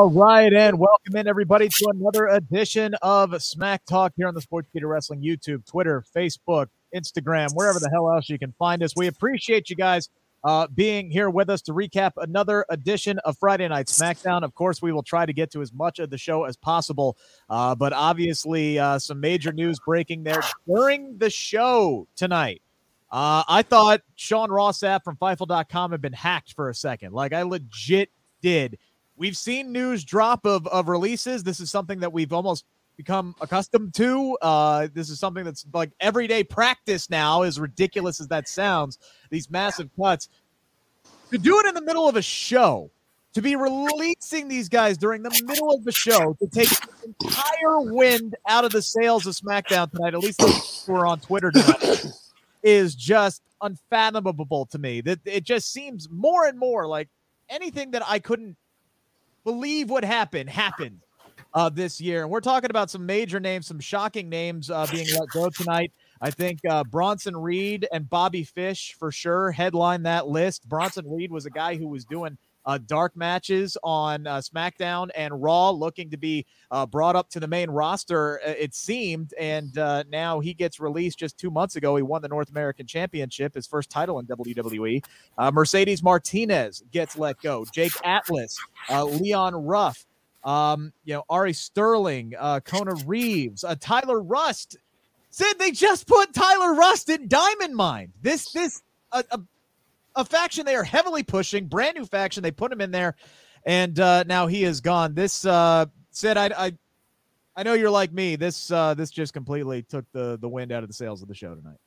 [0.00, 4.40] All right, and welcome in everybody to another edition of Smack Talk here on the
[4.40, 8.96] Sports Sportskeeda Wrestling YouTube, Twitter, Facebook, Instagram, wherever the hell else you can find us.
[8.96, 10.08] We appreciate you guys
[10.42, 14.42] uh, being here with us to recap another edition of Friday Night SmackDown.
[14.42, 17.18] Of course, we will try to get to as much of the show as possible,
[17.50, 22.62] uh, but obviously, uh, some major news breaking there during the show tonight.
[23.10, 27.12] Uh, I thought Sean Ross from Fightful.com had been hacked for a second.
[27.12, 28.08] Like, I legit
[28.40, 28.78] did
[29.20, 31.44] we've seen news drop of, of releases.
[31.44, 32.64] This is something that we've almost
[32.96, 34.36] become accustomed to.
[34.42, 38.98] Uh, this is something that's like everyday practice now, as ridiculous as that sounds.
[39.28, 40.28] These massive cuts.
[41.30, 42.90] To do it in the middle of a show,
[43.34, 47.80] to be releasing these guys during the middle of the show, to take the entire
[47.80, 50.42] wind out of the sails of SmackDown tonight, at least
[50.86, 52.06] who are on Twitter tonight,
[52.64, 55.02] is just unfathomable to me.
[55.02, 57.08] That it just seems more and more like
[57.48, 58.56] anything that I couldn't
[59.44, 61.00] believe what happened happened
[61.54, 62.22] uh, this year.
[62.22, 65.92] And we're talking about some major names, some shocking names uh, being let go tonight.
[66.20, 70.68] I think uh, Bronson Reed and Bobby Fish for sure headline that list.
[70.68, 72.36] Bronson Reed was a guy who was doing
[72.66, 77.40] uh, dark matches on uh, SmackDown and Raw, looking to be uh, brought up to
[77.40, 79.34] the main roster, uh, it seemed.
[79.38, 81.96] And uh, now he gets released just two months ago.
[81.96, 85.04] He won the North American Championship, his first title in WWE.
[85.38, 87.64] Uh, Mercedes Martinez gets let go.
[87.72, 88.58] Jake Atlas,
[88.90, 90.06] Leon Ruff,
[90.44, 94.76] um, you know, Ari Sterling, Kona Reeves, Tyler Rust.
[95.32, 98.12] Said they just put Tyler Rust in Diamond Mine.
[98.20, 98.82] This, this,
[100.16, 102.42] a faction they are heavily pushing, brand new faction.
[102.42, 103.16] They put him in there,
[103.64, 105.14] and uh, now he is gone.
[105.14, 106.72] This uh, said, I, I,
[107.56, 108.36] I know you're like me.
[108.36, 111.34] This uh, this just completely took the the wind out of the sails of the
[111.34, 111.78] show tonight.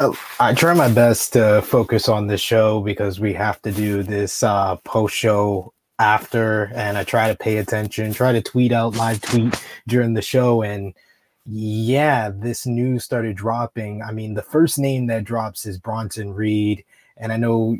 [0.00, 4.02] Oh, I try my best to focus on the show because we have to do
[4.02, 8.96] this uh, post show after, and I try to pay attention, try to tweet out
[8.96, 9.54] live tweet
[9.86, 10.92] during the show, and
[11.46, 14.02] yeah, this news started dropping.
[14.02, 16.84] I mean, the first name that drops is Bronson Reed
[17.16, 17.76] and I know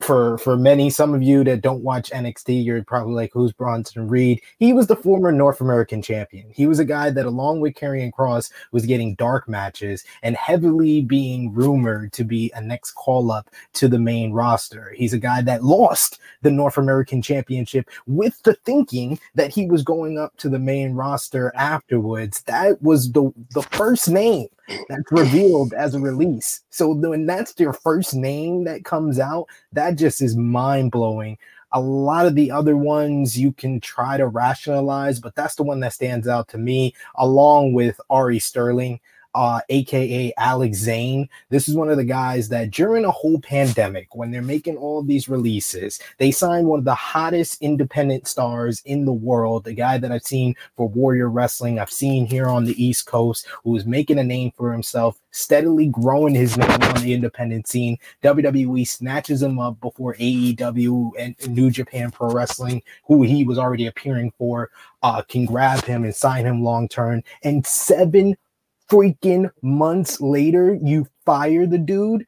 [0.00, 4.08] for for many, some of you that don't watch NXT, you're probably like, who's Bronson
[4.08, 4.40] Reed?
[4.58, 6.50] He was the former North American champion.
[6.50, 11.00] He was a guy that, along with Karrion Kross, was getting dark matches and heavily
[11.00, 14.92] being rumored to be a next call up to the main roster.
[14.96, 19.82] He's a guy that lost the North American championship with the thinking that he was
[19.82, 22.42] going up to the main roster afterwards.
[22.42, 26.62] That was the the first name that's revealed as a release.
[26.70, 31.38] So when that's your first name that comes out, that just is mind blowing.
[31.72, 35.80] A lot of the other ones you can try to rationalize, but that's the one
[35.80, 39.00] that stands out to me, along with Ari Sterling
[39.34, 41.28] uh, aka Alex Zayne.
[41.50, 45.02] This is one of the guys that during a whole pandemic, when they're making all
[45.02, 49.98] these releases, they signed one of the hottest independent stars in the world, the guy
[49.98, 53.86] that I've seen for Warrior Wrestling, I've seen here on the East Coast, who is
[53.86, 57.98] making a name for himself, steadily growing his name on the independent scene.
[58.22, 63.86] WWE snatches him up before AEW and New Japan Pro Wrestling, who he was already
[63.86, 64.70] appearing for,
[65.02, 67.22] uh, can grab him and sign him long term.
[67.42, 68.36] And seven
[68.90, 72.24] freaking months later you fire the dude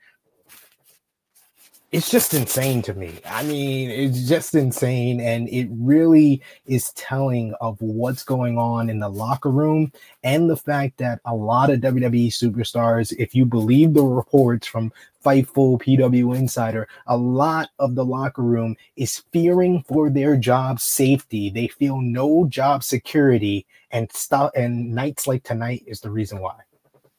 [1.96, 3.10] it's just insane to me.
[3.24, 5.18] I mean, it's just insane.
[5.18, 9.90] And it really is telling of what's going on in the locker room
[10.22, 14.92] and the fact that a lot of WWE superstars, if you believe the reports from
[15.24, 21.48] Fightful PW Insider, a lot of the locker room is fearing for their job safety.
[21.48, 24.50] They feel no job security and stuff.
[24.54, 26.65] And nights like tonight is the reason why.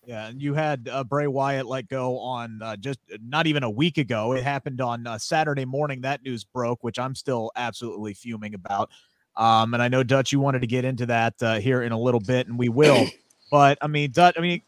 [0.08, 3.64] Yeah, and you had uh, Bray Wyatt let go on uh, just uh, not even
[3.64, 4.32] a week ago.
[4.32, 6.00] It happened on uh, Saturday morning.
[6.00, 8.90] That news broke, which I'm still absolutely fuming about.
[9.36, 12.00] Um, and I know Dutch, you wanted to get into that uh, here in a
[12.00, 13.06] little bit, and we will.
[13.52, 14.62] but I mean, Dutch, I mean,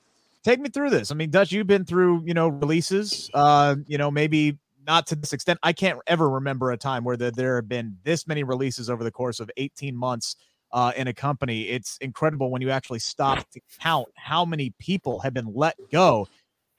[0.44, 1.10] take me through this.
[1.10, 3.30] I mean, Dutch, you've been through, you know, releases.
[3.34, 5.58] Uh, you know, maybe not to this extent.
[5.64, 9.06] I can't ever remember a time where the, there have been this many releases over
[9.06, 10.36] the course of 18 months
[10.72, 11.64] uh, in a company.
[11.70, 16.28] It's incredible when you actually stop to count how many people have been let go.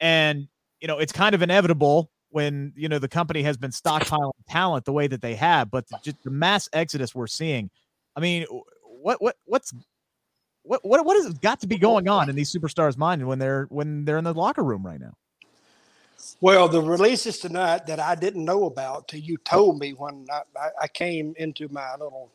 [0.00, 0.48] And,
[0.80, 4.84] you know, it's kind of inevitable when, you know, the company has been stockpiling talent
[4.84, 7.70] the way that they have, but the, just the mass exodus we're seeing.
[8.16, 8.46] I mean,
[8.84, 9.72] what, what, what's,
[10.62, 13.66] what, what, what has got to be going on in these superstars' mind when they're,
[13.70, 15.14] when they're in the locker room right now?
[16.40, 20.68] Well, the releases tonight that I didn't know about till you told me when I,
[20.82, 22.30] I came into my little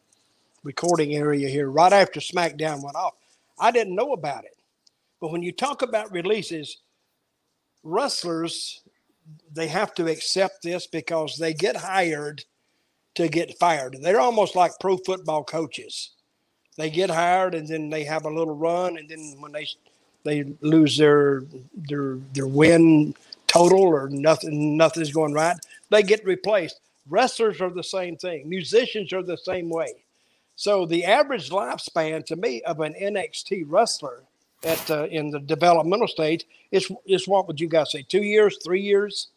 [0.65, 3.13] recording area here right after SmackDown went off.
[3.59, 4.57] I didn't know about it.
[5.21, 6.79] But when you talk about releases,
[7.83, 8.81] wrestlers,
[9.53, 12.43] they have to accept this because they get hired
[13.13, 13.97] to get fired.
[14.01, 16.11] They're almost like pro football coaches.
[16.77, 19.67] They get hired and then they have a little run, and then when they
[20.23, 21.43] they lose their
[21.87, 23.15] their their win
[23.47, 25.55] total or nothing nothing's going right,
[25.89, 26.81] they get replaced.
[27.07, 28.49] Wrestlers are the same thing.
[28.49, 30.04] Musicians are the same way.
[30.55, 34.23] So the average lifespan to me of an NXT wrestler
[34.63, 38.03] at uh, in the developmental stage is is what would you guys say?
[38.03, 39.27] Two years, three years,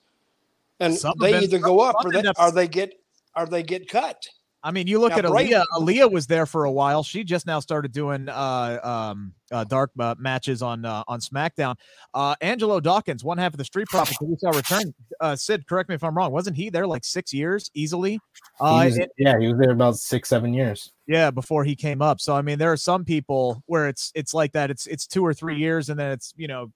[0.81, 2.99] and they either go up or they, or they get
[3.37, 4.29] or they get cut.
[4.69, 5.65] I mean, you look now, at Aliyah.
[5.73, 7.03] Aliyah was there for a while.
[7.03, 11.77] She just now started doing uh, um, uh, dark uh, matches on uh, on SmackDown.
[12.13, 14.93] Uh, Angelo Dawkins, one half of the Street Profits, we saw return.
[15.23, 16.33] Uh, Sid, correct me if I'm wrong.
[16.33, 18.21] Wasn't he there like six years easily?
[18.61, 20.93] Uh, he was, it, yeah, he was there about six, seven years.
[21.07, 22.21] Yeah, before he came up.
[22.21, 24.71] So I mean, there are some people where it's it's like that.
[24.71, 26.71] It's it's two or three years, and then it's you know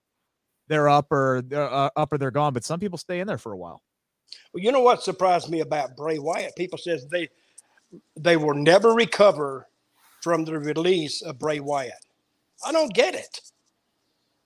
[0.67, 2.53] they're up or they're uh, up or they're gone.
[2.53, 3.83] But some people stay in there for a while.
[4.51, 6.55] Well, you know what surprised me about Bray Wyatt?
[6.55, 7.29] People says they
[8.15, 9.67] they will never recover
[10.21, 11.93] from the release of Bray Wyatt.
[12.65, 13.41] I don't get it.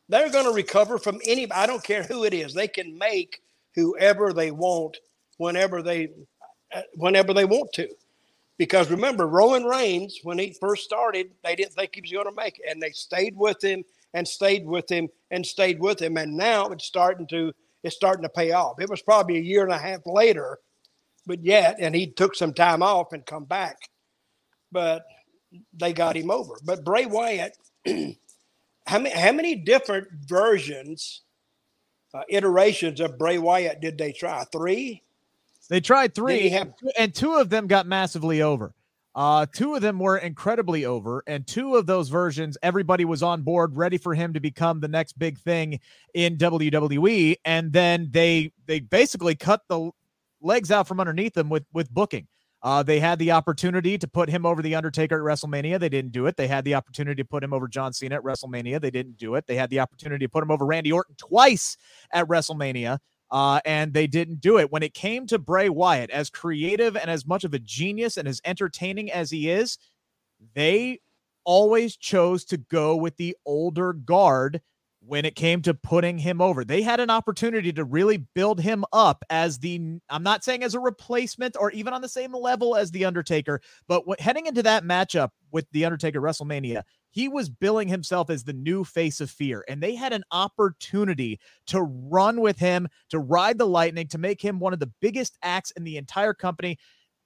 [0.10, 1.52] They're going to recover from any.
[1.52, 2.54] I don't care who it is.
[2.54, 3.42] They can make
[3.76, 4.98] whoever they want
[5.38, 6.10] whenever they
[6.74, 7.88] uh, whenever they want to.
[8.58, 12.32] Because remember, Roman Reigns, when he first started, they didn't think he was going to
[12.32, 13.84] make it, and they stayed with him
[14.14, 17.54] and stayed with him and stayed with him, and now it's starting to
[17.84, 18.82] it's starting to pay off.
[18.82, 20.58] It was probably a year and a half later
[21.28, 23.78] but yet, and he took some time off and come back,
[24.72, 25.06] but
[25.74, 26.54] they got him over.
[26.66, 27.56] But Bray Wyatt,
[28.88, 31.22] how many how many different versions,
[32.14, 34.46] uh, iterations of Bray Wyatt did they try?
[34.52, 35.04] Three.
[35.70, 38.74] They tried three, have- and two of them got massively over.
[39.14, 43.42] Uh, two of them were incredibly over, and two of those versions, everybody was on
[43.42, 45.80] board, ready for him to become the next big thing
[46.14, 47.36] in WWE.
[47.44, 49.90] And then they they basically cut the
[50.42, 52.28] legs out from underneath them with with booking.
[52.64, 55.80] Uh, they had the opportunity to put him over the Undertaker at WrestleMania.
[55.80, 56.36] They didn't do it.
[56.38, 58.82] They had the opportunity to put him over John Cena at WrestleMania.
[58.82, 59.46] They didn't do it.
[59.46, 61.78] They had the opportunity to put him over Randy Orton twice
[62.12, 62.98] at WrestleMania.
[63.30, 64.72] Uh, and they didn't do it.
[64.72, 68.28] When it came to Bray Wyatt, as creative and as much of a genius and
[68.28, 69.78] as entertaining as he is,
[70.56, 71.00] they
[71.44, 74.62] always chose to go with the older guard
[75.08, 76.66] when it came to putting him over.
[76.66, 80.76] They had an opportunity to really build him up as the I'm not saying as
[80.76, 84.64] a replacement or even on the same level as the Undertaker, but what, heading into
[84.64, 89.32] that matchup with the Undertaker WrestleMania, he was billing himself as the new face of
[89.32, 94.18] fear and they had an opportunity to run with him, to ride the lightning, to
[94.18, 96.78] make him one of the biggest acts in the entire company.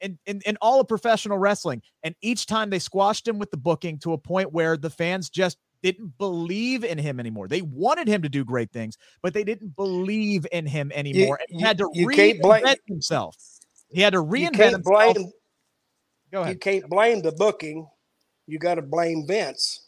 [0.03, 1.83] In, in, in all of professional wrestling.
[2.01, 5.29] And each time they squashed him with the booking to a point where the fans
[5.29, 7.47] just didn't believe in him anymore.
[7.47, 11.39] They wanted him to do great things, but they didn't believe in him anymore.
[11.49, 13.35] You, he had to you reinvent blame, himself.
[13.89, 15.15] He had to reinvent himself.
[15.15, 15.31] Blame,
[16.31, 16.53] Go ahead.
[16.53, 17.87] You can't blame the booking.
[18.47, 19.87] You got to blame Vince.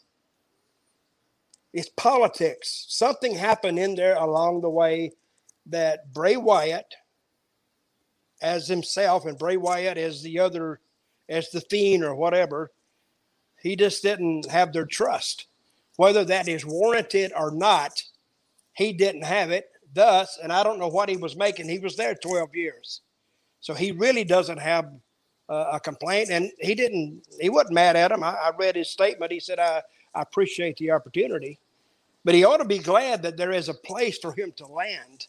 [1.72, 2.86] It's politics.
[2.88, 5.12] Something happened in there along the way
[5.66, 6.94] that Bray Wyatt,
[8.42, 10.80] as himself, and Bray Wyatt as the other,
[11.28, 12.70] as the fiend or whatever,
[13.60, 15.46] he just didn't have their trust
[15.96, 18.02] whether that is warranted or not,
[18.74, 19.70] he didn't have it.
[19.92, 21.68] Thus, and I don't know what he was making.
[21.68, 23.02] He was there 12 years.
[23.60, 24.90] So he really doesn't have
[25.48, 26.30] uh, a complaint.
[26.30, 28.24] And he didn't, he wasn't mad at him.
[28.24, 29.30] I, I read his statement.
[29.30, 29.82] He said, I,
[30.14, 31.58] I appreciate the opportunity.
[32.24, 35.28] But he ought to be glad that there is a place for him to land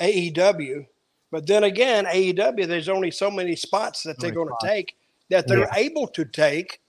[0.00, 0.86] AEW.
[1.30, 4.96] But then again, AEW, there's only so many spots that they're going to take
[5.30, 5.76] that they're yeah.
[5.76, 6.80] able to take.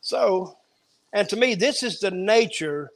[0.00, 0.56] So
[1.14, 2.90] and to me, this is the nature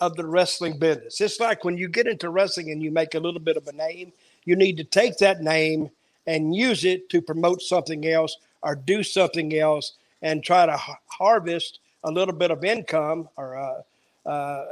[0.00, 1.20] of the wrestling business.
[1.20, 3.72] It's like when you get into wrestling and you make a little bit of a
[3.72, 4.12] name,
[4.44, 5.90] you need to take that name
[6.26, 11.80] and use it to promote something else or do something else and try to harvest
[12.04, 14.64] a little bit of income or uh, uh,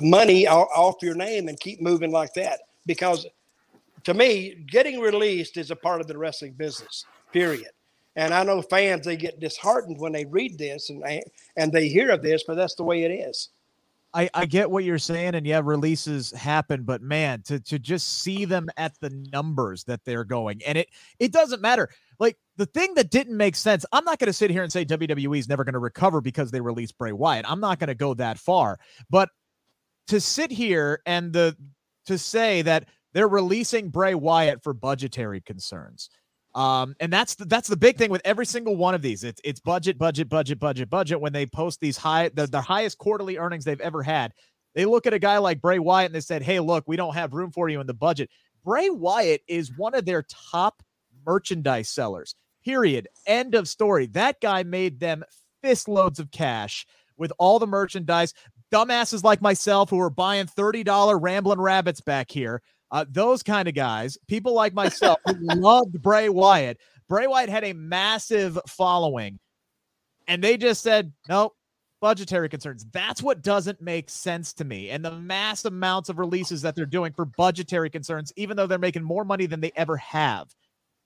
[0.00, 2.60] money off your name and keep moving like that.
[2.86, 3.26] Because
[4.04, 7.70] to me, getting released is a part of the wrestling business, period.
[8.18, 11.04] And I know fans they get disheartened when they read this and
[11.56, 13.50] and they hear of this, but that's the way it is.
[14.12, 18.22] I, I get what you're saying, and yeah, releases happen, but man, to to just
[18.22, 20.88] see them at the numbers that they're going, and it
[21.20, 21.90] it doesn't matter.
[22.18, 24.84] Like the thing that didn't make sense, I'm not going to sit here and say
[24.84, 27.48] WWE is never going to recover because they released Bray Wyatt.
[27.48, 29.28] I'm not going to go that far, but
[30.08, 31.56] to sit here and the
[32.06, 36.10] to say that they're releasing Bray Wyatt for budgetary concerns.
[36.54, 39.22] Um, and that's the, that's the big thing with every single one of these.
[39.22, 41.20] It's it's budget, budget, budget, budget, budget.
[41.20, 44.32] When they post these high, the, the highest quarterly earnings they've ever had,
[44.74, 47.14] they look at a guy like Bray Wyatt and they said, "Hey, look, we don't
[47.14, 48.30] have room for you in the budget."
[48.64, 50.82] Bray Wyatt is one of their top
[51.26, 52.34] merchandise sellers.
[52.64, 53.08] Period.
[53.26, 54.06] End of story.
[54.06, 55.24] That guy made them
[55.62, 56.86] fist loads of cash
[57.16, 58.34] with all the merchandise.
[58.72, 62.62] Dumbasses like myself who are buying $30 Ramblin' Rabbits back here.
[62.90, 66.78] Uh, those kind of guys, people like myself who loved Bray Wyatt.
[67.08, 69.38] Bray Wyatt had a massive following,
[70.26, 71.54] and they just said, nope,
[72.00, 72.86] budgetary concerns.
[72.92, 74.90] That's what doesn't make sense to me.
[74.90, 78.78] And the mass amounts of releases that they're doing for budgetary concerns, even though they're
[78.78, 80.48] making more money than they ever have,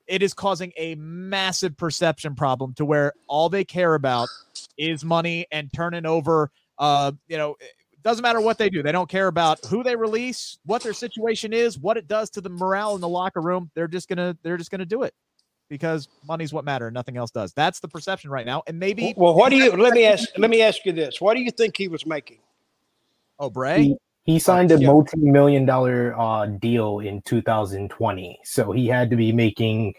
[0.06, 4.28] it is causing a massive perception problem to where all they care about
[4.76, 6.50] is money and turning over.
[6.78, 7.56] Uh, you know,
[8.02, 8.82] doesn't matter what they do.
[8.82, 12.40] They don't care about who they release, what their situation is, what it does to
[12.40, 13.70] the morale in the locker room.
[13.74, 15.14] They're just gonna they're just gonna do it
[15.68, 17.52] because money's what matter, nothing else does.
[17.54, 18.62] That's the perception right now.
[18.66, 21.20] And maybe Well, what do you let me ask let me ask you this.
[21.20, 22.38] What do you think he was making?
[23.38, 24.88] oh Bray, He, he signed a Yeah.
[24.88, 29.94] multi-million dollar uh, deal in 2020, so he had to be making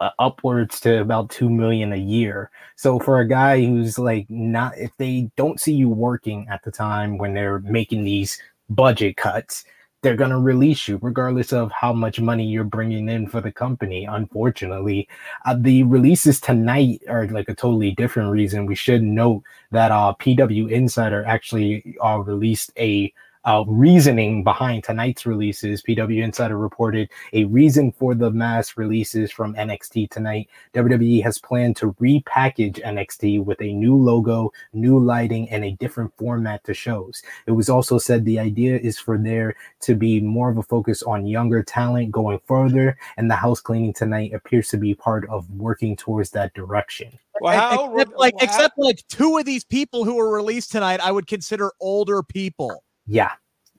[0.00, 2.50] uh, upwards to about two million a year.
[2.76, 6.70] So for a guy who's like not, if they don't see you working at the
[6.70, 9.64] time when they're making these budget cuts,
[10.02, 14.04] they're gonna release you regardless of how much money you're bringing in for the company.
[14.04, 15.08] Unfortunately,
[15.46, 18.66] uh, the releases tonight are like a totally different reason.
[18.66, 23.12] We should note that uh, PW Insider actually uh, released a
[23.46, 25.82] uh, reasoning behind tonight's releases.
[25.82, 30.48] PW Insider reported a reason for the mass releases from NXT tonight.
[30.74, 36.12] WWE has planned to repackage NXT with a new logo, new lighting, and a different
[36.18, 37.22] format to shows.
[37.46, 41.04] It was also said the idea is for there to be more of a focus
[41.04, 45.48] on younger talent going further, and the house cleaning tonight appears to be part of
[45.50, 47.16] working towards that direction.
[47.40, 50.72] Well, how except like well, how- except like two of these people who were released
[50.72, 52.82] tonight, I would consider older people.
[53.06, 53.32] Yeah.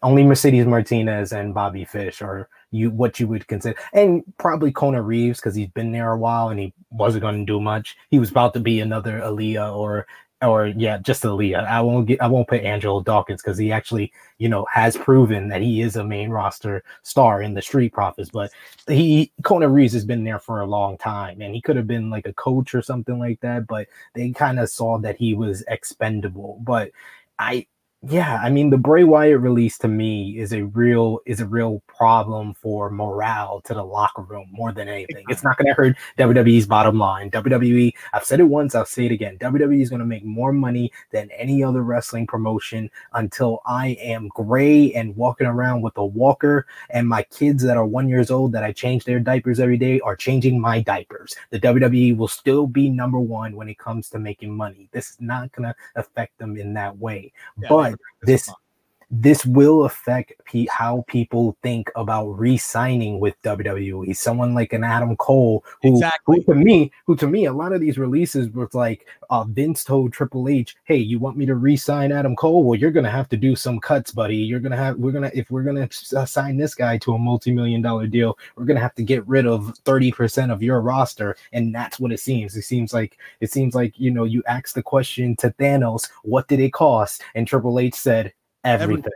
[0.04, 5.02] Only Mercedes Martinez and Bobby Fish are you what you would consider, and probably Kona
[5.02, 7.98] Reeves because he's been there a while and he wasn't going to do much.
[8.12, 10.06] He was about to be another Aliyah or
[10.44, 11.66] or yeah, just Aliyah.
[11.66, 15.48] I won't get I won't put Angelo Dawkins because he actually you know has proven
[15.50, 18.30] that he is a main roster star in the Street Profits.
[18.30, 18.52] But
[18.88, 22.12] he Kona Reeves has been there for a long time and he could have been
[22.12, 23.66] like a coach or something like that.
[23.66, 26.60] But they kind of saw that he was expendable.
[26.64, 26.92] But
[27.40, 27.66] I
[28.04, 31.82] yeah, I mean the Bray Wyatt release to me is a real is a real
[31.88, 35.25] problem for morale to the locker room more than anything.
[35.30, 37.32] It's not going to hurt WWE's bottom line.
[37.32, 39.39] WWE, I've said it once, I'll say it again.
[39.39, 44.27] WWE is going to make more money than any other wrestling promotion until I am
[44.27, 48.51] gray and walking around with a walker and my kids that are 1 years old
[48.51, 51.36] that I change their diapers every day are changing my diapers.
[51.50, 54.88] The WWE will still be number 1 when it comes to making money.
[54.92, 57.34] This is not going to affect them in that way.
[57.60, 58.50] Yeah, but never- this
[59.10, 64.16] this will affect pe- how people think about re-signing with WWE.
[64.16, 66.44] Someone like an Adam Cole, who, Exactly.
[66.46, 69.84] who to me, who to me, a lot of these releases was like uh, Vince
[69.86, 72.64] told Triple H, "Hey, you want me to re-sign Adam Cole?
[72.64, 74.36] Well, you're gonna have to do some cuts, buddy.
[74.36, 77.82] You're gonna have we're gonna if we're gonna uh, sign this guy to a multi-million
[77.82, 81.74] dollar deal, we're gonna have to get rid of thirty percent of your roster." And
[81.74, 82.58] that's what it seems.
[82.58, 86.48] It seems like it seems like you know you asked the question to Thanos, "What
[86.50, 88.34] did it cost?" And Triple H said
[88.68, 89.12] everything.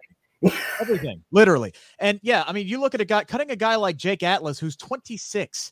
[0.79, 1.24] everything.
[1.31, 1.74] Literally.
[2.00, 4.60] And yeah i mean you look at a guy cutting a guy like jake atlas
[4.60, 5.72] who's 26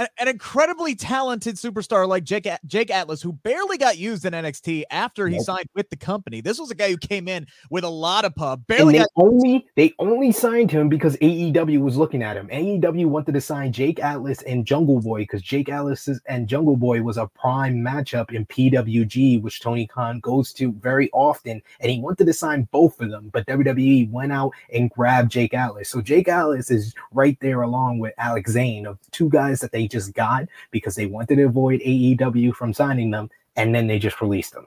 [0.00, 4.82] an, an incredibly talented superstar like jake jake atlas who barely got used in nxt
[4.90, 5.44] after he Nope.
[5.44, 8.34] signed with the company this was a guy who came in with a lot of
[8.34, 12.36] pub and barely they got only they only signed him because AEW was looking at
[12.36, 12.48] him.
[12.48, 17.02] AEW wanted to sign Jake Atlas and Jungle Boy because Jake Atlas and Jungle Boy
[17.02, 22.00] was a prime matchup in PWG, which Tony Khan goes to very often, and he
[22.00, 25.88] wanted to sign both of them, but WWE went out and grabbed Jake Atlas.
[25.88, 29.86] So Jake Atlas is right there along with Alex Zayne of two guys that they
[29.90, 34.20] just got because they wanted to avoid AEW from signing them, and then they just
[34.20, 34.66] released them.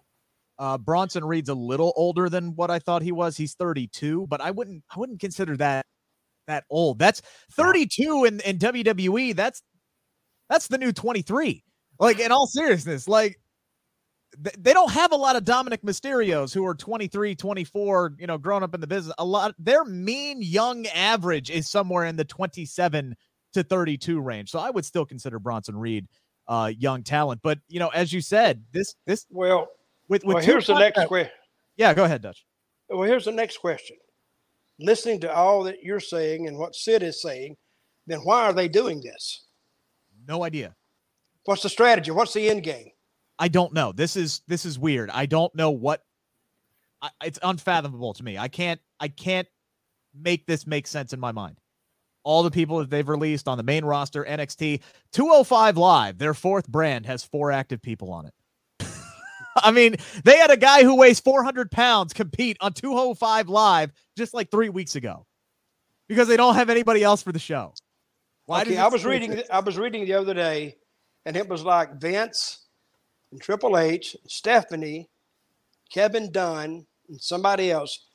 [0.60, 3.36] uh bronson reed's a little older than what i thought he was.
[3.38, 5.86] He's 32 but i wouldn't i wouldn't consider that
[6.48, 7.00] that old.
[7.00, 7.22] That's
[7.54, 9.64] 32 in in wwe that's
[10.50, 11.64] that's the new 23
[12.00, 13.40] like in all seriousness like
[14.44, 18.38] th- they don't have a lot of Dominik Mysterios who are 23, 24, you know,
[18.38, 19.16] growing up in the business.
[19.18, 23.16] A lot their mean young average is somewhere in the 27
[23.54, 24.50] to 32 range.
[24.52, 26.08] So I would still consider Bronson Reed
[26.48, 27.42] uh young talent.
[27.42, 29.68] But you know, as you said, this this Well,
[30.10, 31.32] with with well here's the next question.
[31.78, 32.46] Yeah, go ahead, Dutch.
[32.90, 33.98] Well, here's the next question.
[34.80, 37.56] Listening to all that you're saying and what Sid is saying,
[38.08, 39.46] then why are they doing this?
[40.28, 40.76] No idea.
[41.46, 42.12] What's the strategy?
[42.12, 42.90] What's the end game?
[43.40, 43.92] I don't know.
[43.92, 45.10] This is this is weird.
[45.10, 46.04] I don't know what
[47.02, 48.38] I, it's unfathomable to me.
[48.38, 49.48] I can't I can't
[50.14, 51.58] make this make sense in my mind.
[52.24, 56.68] All the people that they've released on the main roster, NXT 205 Live, their fourth
[56.68, 58.34] brand has four active people on it.
[59.56, 64.34] I mean, they had a guy who weighs 400 pounds compete on 205 Live just
[64.34, 65.26] like three weeks ago
[66.08, 67.74] because they don't have anybody else for the show.
[68.46, 69.42] Why okay, I was reading.
[69.52, 70.76] I was reading the other day,
[71.26, 72.66] and it was like Vince
[73.32, 75.10] and Triple H, Stephanie,
[75.90, 78.08] Kevin Dunn, and somebody else.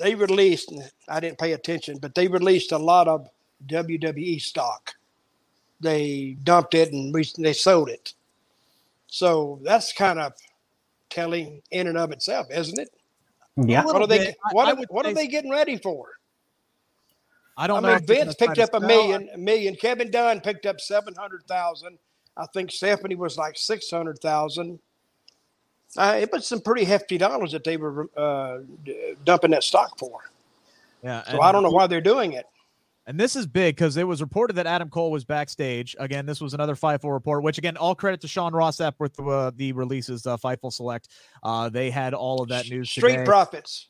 [0.00, 0.72] They released.
[1.08, 3.28] I didn't pay attention, but they released a lot of
[3.66, 4.94] WWE stock.
[5.80, 8.14] They dumped it and they sold it.
[9.08, 10.32] So that's kind of
[11.10, 12.90] telling in and of itself, isn't it?
[13.56, 13.84] Yeah.
[13.84, 14.34] What are they?
[14.52, 16.06] What, are, what are they getting ready for?
[17.58, 17.88] I don't know.
[17.88, 17.98] I know.
[17.98, 19.76] Mean, Vince picked up a million, a million.
[19.76, 21.98] Kevin Dunn picked up seven hundred thousand.
[22.38, 24.78] I think Stephanie was like six hundred thousand.
[25.96, 28.58] Uh, it was some pretty hefty dollars that they were uh,
[29.24, 30.20] dumping that stock for.
[31.02, 31.22] Yeah.
[31.24, 32.46] So I don't know why they're doing it.
[33.06, 35.96] And this is big because it was reported that Adam Cole was backstage.
[35.98, 39.18] Again, this was another Fightful report, which again, all credit to Sean Ross Sapp with
[39.18, 41.08] uh, the releases, uh, Fightful Select.
[41.42, 42.90] Uh, they had all of that news.
[42.90, 43.24] Street today.
[43.24, 43.88] Profits.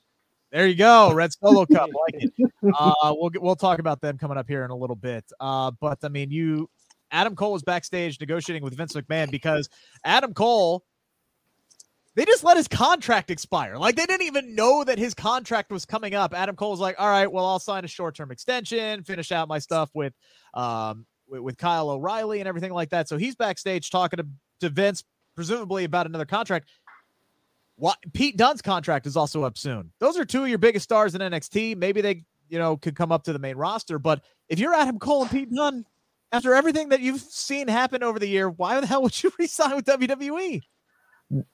[0.52, 1.90] There you go, Red Solo Cup.
[2.12, 2.32] like it.
[2.78, 5.24] Uh, we'll we'll talk about them coming up here in a little bit.
[5.38, 6.70] Uh, but I mean, you,
[7.10, 9.68] Adam Cole was backstage negotiating with Vince McMahon because
[10.04, 10.84] Adam Cole
[12.20, 13.78] they just let his contract expire.
[13.78, 16.34] Like they didn't even know that his contract was coming up.
[16.34, 19.58] Adam Cole was like, "All right, well, I'll sign a short-term extension, finish out my
[19.58, 20.12] stuff with
[20.52, 24.26] um with, with Kyle O'Reilly and everything like that." So he's backstage talking to,
[24.60, 25.02] to Vince,
[25.34, 26.68] presumably about another contract.
[27.76, 29.90] What Pete Dunne's contract is also up soon.
[29.98, 31.78] Those are two of your biggest stars in NXT.
[31.78, 33.98] Maybe they, you know, could come up to the main roster.
[33.98, 35.86] But if you're Adam Cole and Pete Dunne,
[36.32, 39.74] after everything that you've seen happen over the year, why the hell would you resign
[39.74, 40.60] with WWE?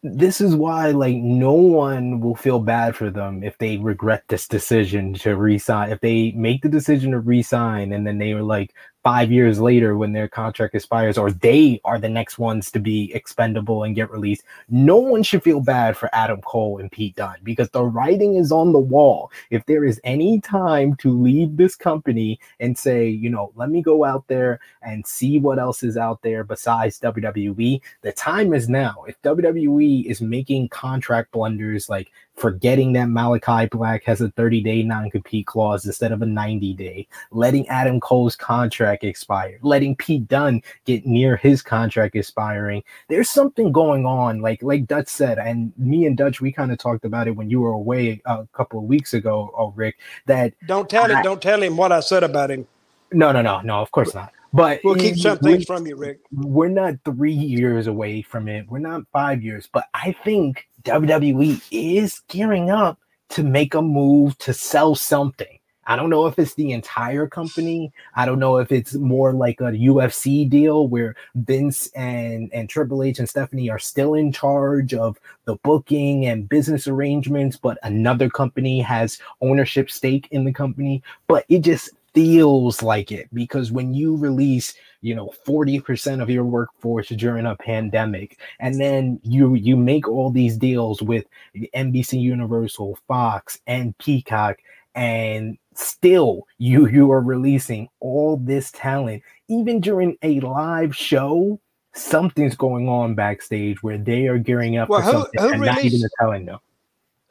[0.02, 4.48] This is why like no one will feel bad for them if they regret this
[4.48, 8.74] decision to resign if they make the decision to resign and then they were like
[9.06, 13.14] five years later when their contract expires or they are the next ones to be
[13.14, 14.42] expendable and get released.
[14.68, 18.50] No one should feel bad for Adam Cole and Pete Dunne because the writing is
[18.50, 19.30] on the wall.
[19.50, 23.80] If there is any time to leave this company and say, you know, let me
[23.80, 28.68] go out there and see what else is out there besides WWE, the time is
[28.68, 29.04] now.
[29.06, 34.82] If WWE is making contract blunders like forgetting that Malakai Black has a 30 day
[34.82, 40.28] non compete clause instead of a 90 day, letting Adam Cole's contract expire, letting Pete
[40.28, 42.82] Dunne get near his contract expiring.
[43.08, 46.78] There's something going on, like like Dutch said, and me and Dutch, we kind of
[46.78, 49.96] talked about it when you were away a couple of weeks ago, oh Rick.
[50.26, 52.66] That don't tell I, him, don't tell him what I said about him.
[53.12, 54.32] No, no, no, no, of course not.
[54.52, 56.20] But we'll keep some things from you, Rick.
[56.32, 58.66] We're not three years away from it.
[58.70, 62.98] We're not five years, but I think WWE is gearing up
[63.30, 65.55] to make a move to sell something.
[65.86, 67.92] I don't know if it's the entire company.
[68.14, 73.02] I don't know if it's more like a UFC deal where Vince and and Triple
[73.02, 78.28] H and Stephanie are still in charge of the booking and business arrangements, but another
[78.28, 81.02] company has ownership stake in the company.
[81.28, 84.72] But it just feels like it because when you release
[85.02, 90.30] you know 40% of your workforce during a pandemic and then you you make all
[90.30, 91.26] these deals with
[91.74, 94.56] NBC Universal Fox and Peacock
[94.96, 101.60] and still you you are releasing all this talent even during a live show
[101.94, 105.60] something's going on backstage where they are gearing up well, for who, something who and
[105.60, 106.58] released, not even telling them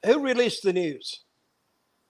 [0.06, 1.24] who released the news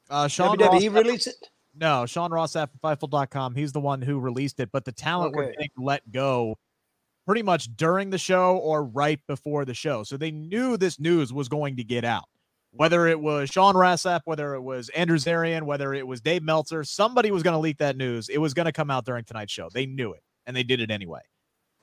[0.10, 3.56] uh Sean WWE Ross, released it no, Sean Ross at Fightful.com.
[3.56, 5.46] He's the one who released it, but the talent okay.
[5.46, 6.58] were being let go
[7.26, 10.04] pretty much during the show or right before the show.
[10.04, 12.30] So they knew this news was going to get out.
[12.76, 16.44] Whether it was Sean Ross Sapp, whether it was Andrew Zarian, whether it was Dave
[16.44, 18.30] Meltzer, somebody was going to leak that news.
[18.30, 19.70] It was going to come out during tonight's show.
[19.74, 21.22] They knew it, and they did it anyway.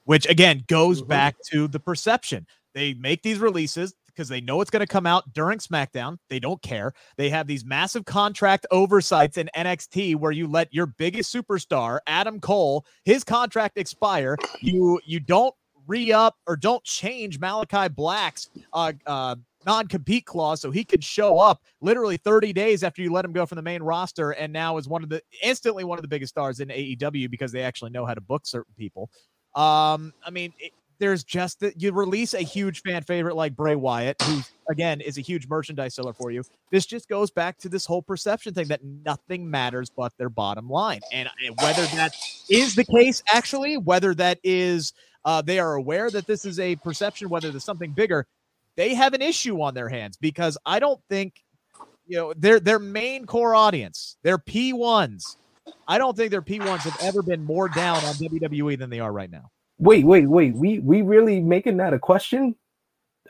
[0.05, 1.09] Which again goes mm-hmm.
[1.09, 2.47] back to the perception.
[2.75, 6.19] They make these releases because they know it's going to come out during SmackDown.
[6.29, 6.93] They don't care.
[7.17, 12.41] They have these massive contract oversights in NXT where you let your biggest superstar, Adam
[12.41, 14.37] Cole, his contract expire.
[14.61, 15.55] You you don't
[15.87, 21.63] re-up or don't change Malakai Black's uh, uh, non-compete clause so he could show up
[21.81, 24.89] literally 30 days after you let him go from the main roster and now is
[24.89, 28.07] one of the instantly one of the biggest stars in AEW because they actually know
[28.07, 29.11] how to book certain people.
[29.55, 33.75] Um, I mean, it, there's just that you release a huge fan favorite like Bray
[33.75, 36.45] Wyatt, who again is a huge merchandise seller for you.
[36.71, 40.71] This just goes back to this whole perception thing that nothing matters but their bottom
[40.71, 41.01] line.
[41.13, 41.29] And
[41.61, 42.15] whether that
[42.49, 44.93] is the case, actually, whether that is
[45.25, 48.27] uh, they are aware that this is a perception, whether there's something bigger,
[48.77, 51.43] they have an issue on their hands because I don't think
[52.07, 55.37] you know their their main core audience, their P ones
[55.87, 59.13] I don't think their P1s have ever been more down on WWE than they are
[59.13, 59.51] right now.
[59.79, 60.55] Wait, wait, wait.
[60.55, 62.57] We we really making that a question?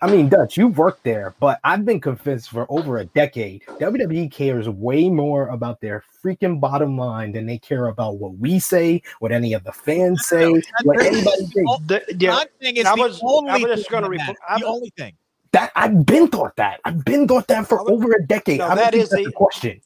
[0.00, 4.32] I mean, Dutch, you've worked there, but I've been convinced for over a decade WWE
[4.32, 9.02] cares way more about their freaking bottom line than they care about what we say,
[9.20, 10.50] what any of the fans say,
[10.82, 11.72] what anybody thinks.
[11.86, 14.36] The- yeah, I'm saying I the was- I only just thing gonna that repl- matters.
[14.60, 15.12] The was- only thing.
[15.52, 16.80] That I've been thought that.
[16.84, 18.58] I've been thought that for over a decade.
[18.60, 19.80] No, I don't that is the- question.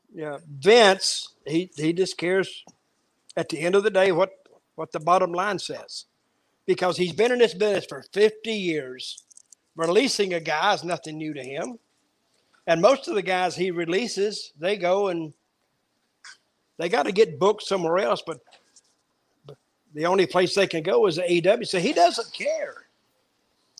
[0.14, 0.38] yeah.
[0.48, 2.64] Vince, he he just cares
[3.36, 4.30] at the end of the day what
[4.76, 6.06] what the bottom line says,
[6.66, 9.22] because he's been in this business for fifty years.
[9.76, 11.78] Releasing a guy is nothing new to him,
[12.66, 15.34] and most of the guys he releases, they go and
[16.78, 18.22] they got to get booked somewhere else.
[18.26, 18.40] But,
[19.46, 19.58] but
[19.94, 21.66] the only place they can go is the AEW.
[21.66, 22.83] So he doesn't care.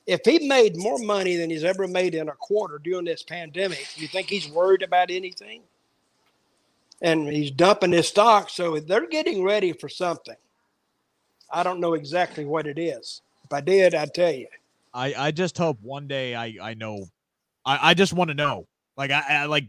[0.07, 3.87] If he made more money than he's ever made in a quarter during this pandemic,
[3.97, 5.63] you think he's worried about anything?
[7.01, 10.37] And he's dumping his stock, so they're getting ready for something.
[11.51, 13.23] I don't know exactly what it is.
[13.45, 14.47] If I did, I'd tell you.
[14.93, 17.07] I, I just hope one day I, I know.
[17.65, 18.67] I, I just want to know.
[18.97, 19.67] Like I, I like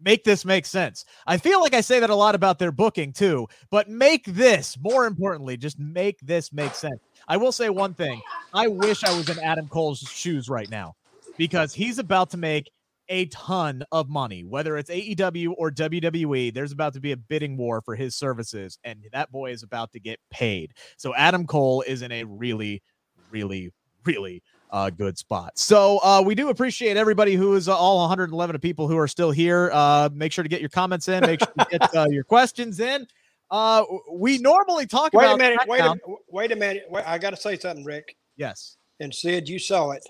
[0.00, 1.04] make this make sense.
[1.26, 4.76] I feel like I say that a lot about their booking too, but make this
[4.80, 7.00] more importantly, just make this make sense.
[7.28, 8.20] I will say one thing.
[8.52, 10.94] I wish I was in Adam Cole's shoes right now
[11.36, 12.70] because he's about to make
[13.08, 16.54] a ton of money, whether it's AEW or WWE.
[16.54, 19.92] There's about to be a bidding war for his services, and that boy is about
[19.92, 20.72] to get paid.
[20.96, 22.82] So Adam Cole is in a really,
[23.30, 23.72] really,
[24.04, 25.58] really uh, good spot.
[25.58, 29.08] So uh, we do appreciate everybody who is uh, all 111 of people who are
[29.08, 29.70] still here.
[29.72, 31.22] Uh, make sure to get your comments in.
[31.22, 33.06] Make sure to get uh, your questions in.
[33.50, 35.60] Uh, we normally talk Wait about a minute.
[35.66, 36.16] Wait a, SmackDown.
[36.28, 36.86] wait a minute.
[36.88, 38.16] Wait, I got to say something, Rick.
[38.36, 38.76] Yes.
[39.00, 40.06] And Sid, you saw it.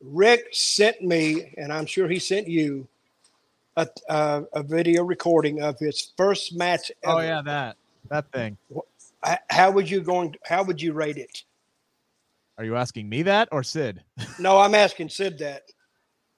[0.00, 2.86] Rick sent me, and I'm sure he sent you,
[3.76, 6.92] a, a, a video recording of his first match.
[7.02, 7.14] Ever.
[7.14, 7.76] Oh yeah, that
[8.08, 8.56] that thing.
[9.50, 10.34] How would you going?
[10.44, 11.42] How would you rate it?
[12.58, 14.02] Are you asking me that or Sid?
[14.38, 15.62] No, I'm asking Sid that.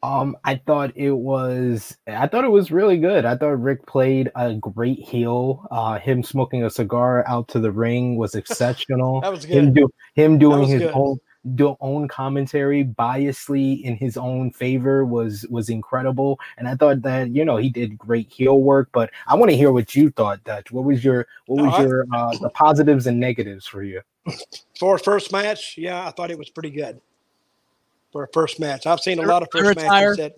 [0.07, 3.25] Um, I thought it was I thought it was really good.
[3.25, 5.67] I thought Rick played a great heel.
[5.71, 9.21] Uh him smoking a cigar out to the ring was exceptional.
[9.21, 9.75] That was him good.
[9.83, 10.93] do him doing his good.
[10.95, 11.19] own
[11.55, 17.31] do own commentary biasly in his own favor was was incredible and i thought that
[17.31, 20.43] you know he did great heel work but i want to hear what you thought
[20.43, 23.85] dutch what was your what No, was I- your uh the positives and negatives for
[23.85, 24.01] you
[24.81, 27.01] For first match, yeah, I thought it was pretty good.
[28.17, 30.13] For a first match, I've seen a lot of first retire.
[30.13, 30.33] matches that.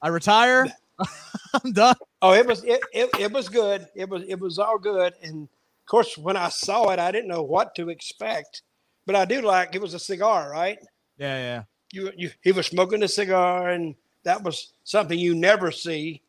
[0.00, 0.66] I retire.
[1.62, 1.94] I'm done.
[2.22, 3.86] Oh, it was it, it, it was good.
[3.94, 5.12] It was it was all good.
[5.22, 8.62] And of course, when I saw it, I didn't know what to expect.
[9.04, 10.78] But I do like it was a cigar, right?
[11.18, 11.62] Yeah, yeah.
[11.92, 16.22] You you he was smoking a cigar, and that was something you never see.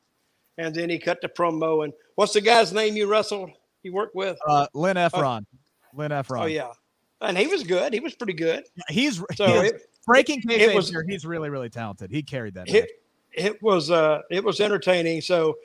[0.58, 1.86] And then he cut the promo.
[1.86, 3.52] And what's the guy's name you wrestled?
[3.84, 4.38] You worked with?
[4.46, 5.46] Uh, Lynn Efron.
[5.94, 6.42] Lynn Efron.
[6.42, 6.74] Oh yeah,
[7.22, 7.94] and he was good.
[7.94, 8.66] He was pretty good.
[8.90, 11.06] He's So he is- it, breaking it kayfabe was- here.
[11.08, 12.12] He's really, really talented.
[12.12, 12.68] He carried that.
[12.70, 12.90] it
[13.32, 15.22] it was uh it was entertaining.
[15.22, 15.56] So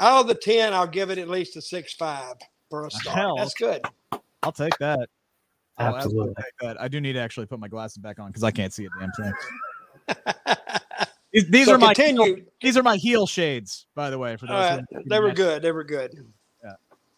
[0.00, 2.34] out of the ten, I'll give it at least a six five
[2.68, 3.14] for a star.
[3.14, 3.36] Hell.
[3.36, 3.82] That's good.
[4.42, 5.08] I'll take that.
[5.78, 6.34] I'll Absolutely.
[6.36, 6.80] take that.
[6.80, 8.88] I do need to actually put my glasses back on because I can't see a
[8.98, 9.32] damn thing.
[11.32, 14.36] These, these So are my heel, these are my heel shades, by the way.
[14.36, 15.62] For those Uh, who they were good.
[15.62, 16.10] They were good.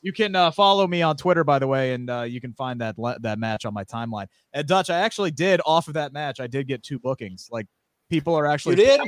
[0.03, 2.81] You can uh, follow me on Twitter, by the way, and uh, you can find
[2.81, 4.27] that le- that match on my timeline.
[4.53, 6.41] At Dutch, I actually did off of that match.
[6.41, 7.49] I did get two bookings.
[7.53, 7.67] Like
[8.11, 9.01] people are actually You did?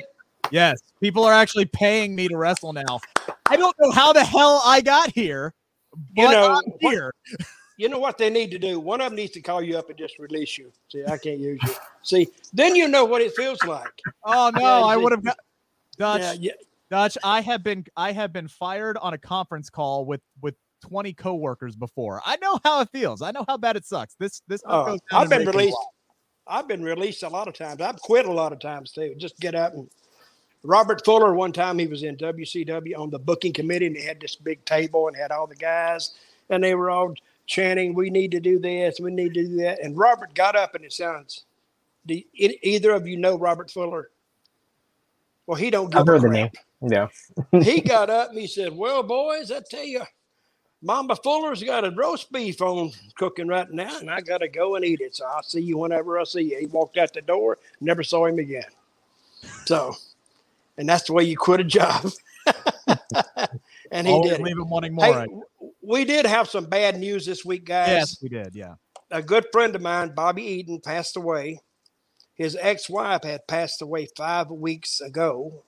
[0.50, 3.00] Yes, people are actually paying me to wrestle now.
[3.48, 5.52] I don't know how the hell I got here,
[6.14, 7.12] but You know, I'm what-
[7.76, 8.78] You know what they need to do?
[8.78, 10.70] One of them needs to call you up and just release you.
[10.92, 11.74] See, I can't use you.
[12.02, 14.00] See, then you know what it feels like.
[14.22, 15.38] Oh no, Yeah, I would have got
[15.98, 16.20] Dutch.
[16.20, 16.52] Yeah, yeah.
[16.90, 20.54] Dutch, I have been I have been fired on a conference call with with
[20.85, 22.20] 20 coworkers before.
[22.25, 23.23] I know how it feels.
[23.23, 24.14] I know how bad it sucks.
[24.20, 25.77] This this stuff uh, goes down I've been released.
[26.47, 27.81] I've been released a lot of times.
[27.81, 29.14] I've quit a lot of times too.
[29.16, 29.88] Just get up and.
[30.66, 34.18] Robert Fuller, one time he was in WCW on the booking committee, and they had
[34.18, 36.12] this big table and had all the guys,
[36.49, 37.12] and they were all
[37.44, 40.75] chanting, "We need to do this, we need to do that." And Robert got up,
[40.75, 41.44] and it sounds.
[42.07, 44.11] Do e- either of you know Robert Fuller?
[45.47, 47.09] Well, he don't give i've a heard the name yeah
[47.62, 50.03] he got up and he said, Well, boys, I tell you,
[50.85, 54.77] Mama Fuller's got a roast beef on cooking right now, and I got to go
[54.77, 55.16] and eat it.
[55.16, 56.59] So I'll see you whenever I see you.
[56.59, 58.64] He walked out the door, never saw him again.
[59.64, 59.94] So,
[60.77, 62.11] and that's the way you quit a job.
[63.90, 64.40] and he Always did.
[64.42, 65.05] leave him wanting more.
[65.07, 65.42] Hey, w-
[65.83, 67.88] we did have some bad news this week, guys.
[67.88, 68.55] yes, we did.
[68.55, 68.75] Yeah.
[69.11, 71.61] A good friend of mine, Bobby Eaton, passed away.
[72.35, 75.62] His ex wife had passed away five weeks ago.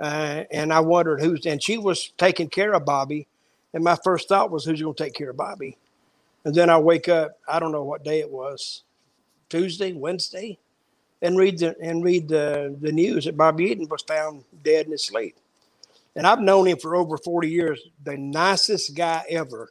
[0.00, 3.28] Uh, and I wondered who's, and she was taking care of Bobby.
[3.74, 5.78] And my first thought was, who's going to take care of Bobby?
[6.44, 8.82] And then I wake up, I don't know what day it was,
[9.48, 10.58] Tuesday, Wednesday,
[11.20, 14.92] and read the and read the, the news that Bobby Eaton was found dead in
[14.92, 15.36] his sleep.
[16.16, 19.70] And I've known him for over 40 years, the nicest guy ever.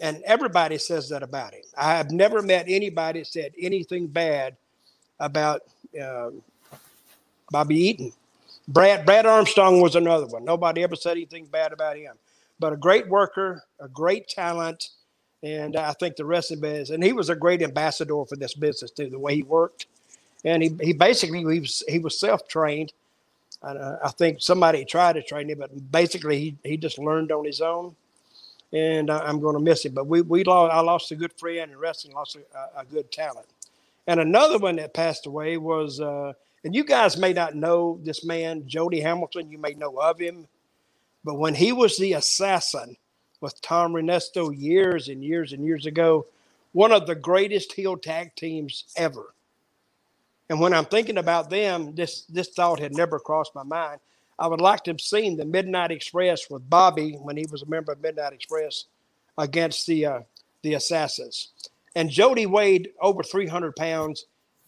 [0.00, 1.62] And everybody says that about him.
[1.76, 4.56] I have never met anybody that said anything bad
[5.20, 5.60] about
[6.02, 6.30] uh,
[7.50, 8.12] Bobby Eaton.
[8.66, 10.44] Brad Brad Armstrong was another one.
[10.44, 12.14] Nobody ever said anything bad about him.
[12.60, 14.90] But a great worker, a great talent,
[15.42, 16.90] and I think the rest of it is.
[16.90, 19.08] And he was a great ambassador for this business too.
[19.08, 19.86] The way he worked,
[20.44, 22.92] and he, he basically he was he was self trained.
[23.62, 27.44] Uh, I think somebody tried to train him, but basically he he just learned on
[27.44, 27.96] his own.
[28.72, 29.94] And I, am going to miss him.
[29.94, 33.10] But we we lost I lost a good friend, and wrestling lost a, a good
[33.10, 33.46] talent.
[34.06, 36.00] And another one that passed away was.
[36.00, 39.50] Uh, and you guys may not know this man, Jody Hamilton.
[39.50, 40.46] You may know of him.
[41.24, 42.96] But when he was the assassin
[43.40, 46.26] with Tom Renesto years and years and years ago,
[46.72, 49.34] one of the greatest heel tag teams ever.
[50.48, 54.00] And when I'm thinking about them, this this thought had never crossed my mind.
[54.38, 57.66] I would like to have seen the Midnight Express with Bobby when he was a
[57.66, 58.86] member of Midnight Express
[59.38, 60.20] against the uh,
[60.62, 61.50] the Assassins.
[61.94, 64.26] And Jody weighed over 300 pounds,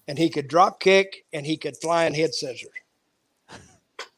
[0.08, 2.68] and he could drop kick and he could fly in head scissors.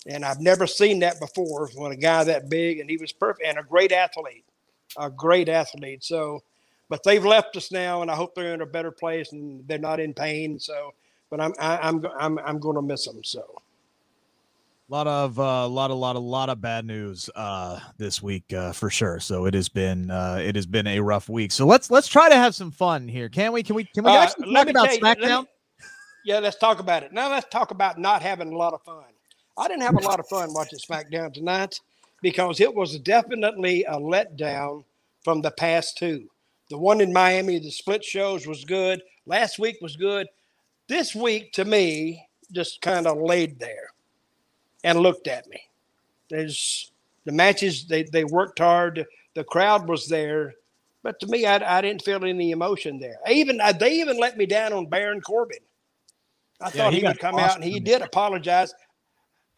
[0.06, 3.46] And I've never seen that before when a guy that big and he was perfect
[3.46, 4.44] and a great athlete,
[4.98, 6.04] a great athlete.
[6.04, 6.42] So,
[6.90, 9.78] but they've left us now, and I hope they're in a better place and they're
[9.78, 10.58] not in pain.
[10.58, 10.92] So,
[11.30, 13.24] but I'm I, I'm I'm I'm going to miss them.
[13.24, 13.62] So.
[14.90, 18.22] A lot of a uh, lot of lot of lot of bad news uh, this
[18.22, 19.18] week uh, for sure.
[19.18, 21.52] So it has been uh, it has been a rough week.
[21.52, 23.62] So let's let's try to have some fun here, can we?
[23.62, 25.42] Can we can we uh, actually talk about you, SmackDown?
[25.44, 25.48] Me,
[26.26, 27.14] yeah, let's talk about it.
[27.14, 29.04] Now let's talk about not having a lot of fun.
[29.56, 31.80] I didn't have a lot of fun watching SmackDown tonight
[32.22, 34.84] because it was definitely a letdown
[35.22, 36.28] from the past two.
[36.70, 39.02] The one in Miami, the split shows was good.
[39.26, 40.26] Last week was good.
[40.88, 43.90] This week, to me, just kind of laid there
[44.82, 45.60] and looked at me.
[46.28, 46.90] There's
[47.24, 49.06] the matches, they, they worked hard.
[49.34, 50.54] The crowd was there.
[51.02, 53.18] But to me, I, I didn't feel any emotion there.
[53.26, 55.58] I even they even let me down on Baron Corbin.
[56.60, 58.72] I yeah, thought he, he would come out and he did apologize.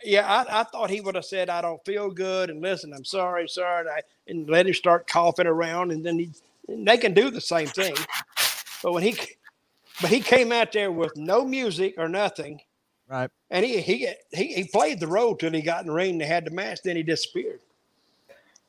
[0.05, 3.05] Yeah, I, I, thought he would have said, "I don't feel good," and listen, I'm
[3.05, 6.31] sorry, sorry, and, I, and let him start coughing around, and then he,
[6.69, 7.95] and they can do the same thing.
[8.83, 9.17] But when he,
[10.01, 12.61] but he came out there with no music or nothing,
[13.09, 13.31] right?
[13.51, 16.13] And he he he, he played the role till he got in the ring.
[16.13, 17.61] and They had the match, then he disappeared.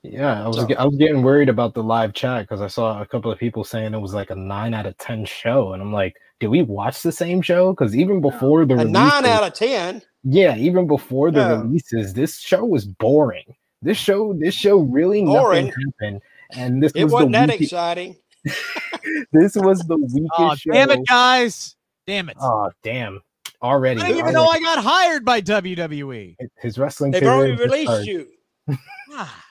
[0.04, 3.02] Yeah, I was so, I was getting worried about the live chat because I saw
[3.02, 5.82] a couple of people saying it was like a nine out of ten show, and
[5.82, 7.74] I'm like, did we watch the same show?
[7.74, 10.02] Because even before the a releases, nine out of ten.
[10.24, 11.62] Yeah, even before the yeah.
[11.62, 13.56] releases, this show was boring.
[13.82, 15.68] This show, this show really boring.
[15.68, 18.16] nothing happened, and this it was wasn't that exciting.
[19.32, 20.68] this was the weakest.
[20.70, 21.76] Oh, damn it, guys!
[22.06, 22.38] Damn it!
[22.40, 23.22] Oh, damn!
[23.62, 26.36] Already, I didn't even know I got hired by WWE.
[26.58, 27.12] His wrestling.
[27.12, 28.28] They've already released you.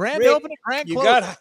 [0.00, 1.36] Grand Rick, opening, grand you got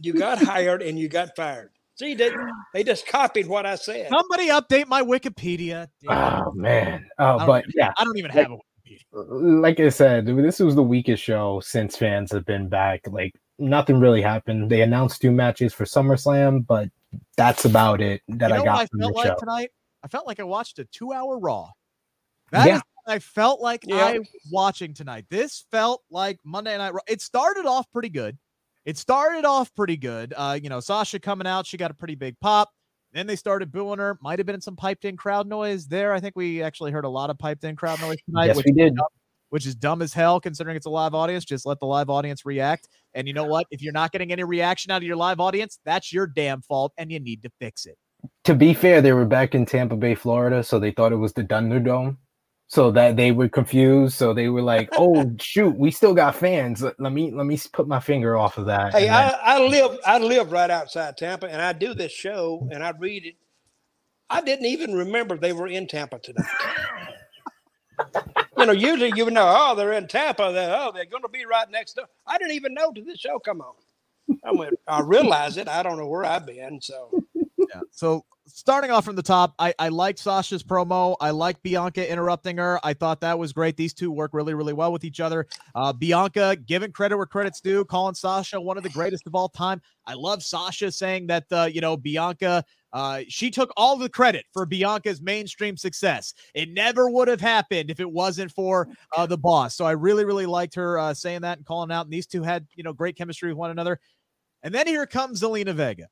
[0.00, 1.68] you got hired and you got fired.
[1.96, 2.30] See, they,
[2.72, 4.08] they just copied what I said.
[4.08, 5.88] Somebody update my Wikipedia.
[6.02, 6.44] Damn.
[6.46, 7.06] Oh man.
[7.18, 9.60] Oh, but yeah, I don't even have a Wikipedia.
[9.60, 13.02] Like I said, this was the weakest show since fans have been back.
[13.06, 14.70] Like nothing really happened.
[14.70, 16.88] They announced two matches for SummerSlam, but
[17.36, 19.36] that's about it that you know I got I from the like show.
[19.38, 21.68] Tonight, I felt like I watched a two-hour Raw.
[22.50, 22.80] That yeah.
[23.08, 23.96] I felt like yeah.
[23.96, 25.24] I was watching tonight.
[25.30, 27.00] This felt like Monday Night Raw.
[27.08, 28.36] It started off pretty good.
[28.84, 30.34] It started off pretty good.
[30.36, 32.70] Uh, you know, Sasha coming out, she got a pretty big pop.
[33.12, 34.18] Then they started booing her.
[34.22, 36.12] Might have been some piped in crowd noise there.
[36.12, 38.46] I think we actually heard a lot of piped in crowd noise tonight.
[38.46, 38.96] Yes, we did.
[38.96, 39.06] Dumb,
[39.48, 41.44] which is dumb as hell considering it's a live audience.
[41.44, 42.88] Just let the live audience react.
[43.14, 43.66] And you know what?
[43.70, 46.92] If you're not getting any reaction out of your live audience, that's your damn fault
[46.98, 47.96] and you need to fix it.
[48.44, 51.32] To be fair, they were back in Tampa Bay, Florida, so they thought it was
[51.32, 52.16] the Thunderdome
[52.68, 54.14] so that they were confused.
[54.16, 56.82] So they were like, "Oh shoot, we still got fans.
[56.82, 60.18] Let, me let me put my finger off of that." Hey, I, I live I
[60.18, 63.36] live right outside Tampa, and I do this show, and I read it.
[64.30, 66.46] I didn't even remember they were in Tampa tonight.
[68.58, 70.50] you know, usually you would know, oh, they're in Tampa.
[70.52, 72.06] They're, oh, they're going to be right next door.
[72.26, 73.74] I didn't even know till this show come on.
[74.44, 75.68] I went, I realized it.
[75.68, 76.80] I don't know where I've been.
[76.82, 77.24] So,
[77.68, 77.80] yeah.
[77.90, 81.16] So starting off from the top, I, I liked Sasha's promo.
[81.20, 82.80] I like Bianca interrupting her.
[82.82, 83.76] I thought that was great.
[83.76, 85.46] These two work really, really well with each other.
[85.74, 89.48] Uh, Bianca giving credit where credit's due, calling Sasha one of the greatest of all
[89.48, 89.80] time.
[90.06, 94.46] I love Sasha saying that, uh, you know, Bianca, uh, she took all the credit
[94.52, 96.32] for Bianca's mainstream success.
[96.54, 99.76] It never would have happened if it wasn't for uh, the boss.
[99.76, 102.06] So I really, really liked her uh, saying that and calling out.
[102.06, 104.00] And these two had, you know, great chemistry with one another.
[104.62, 106.08] And then here comes Zelina Vega.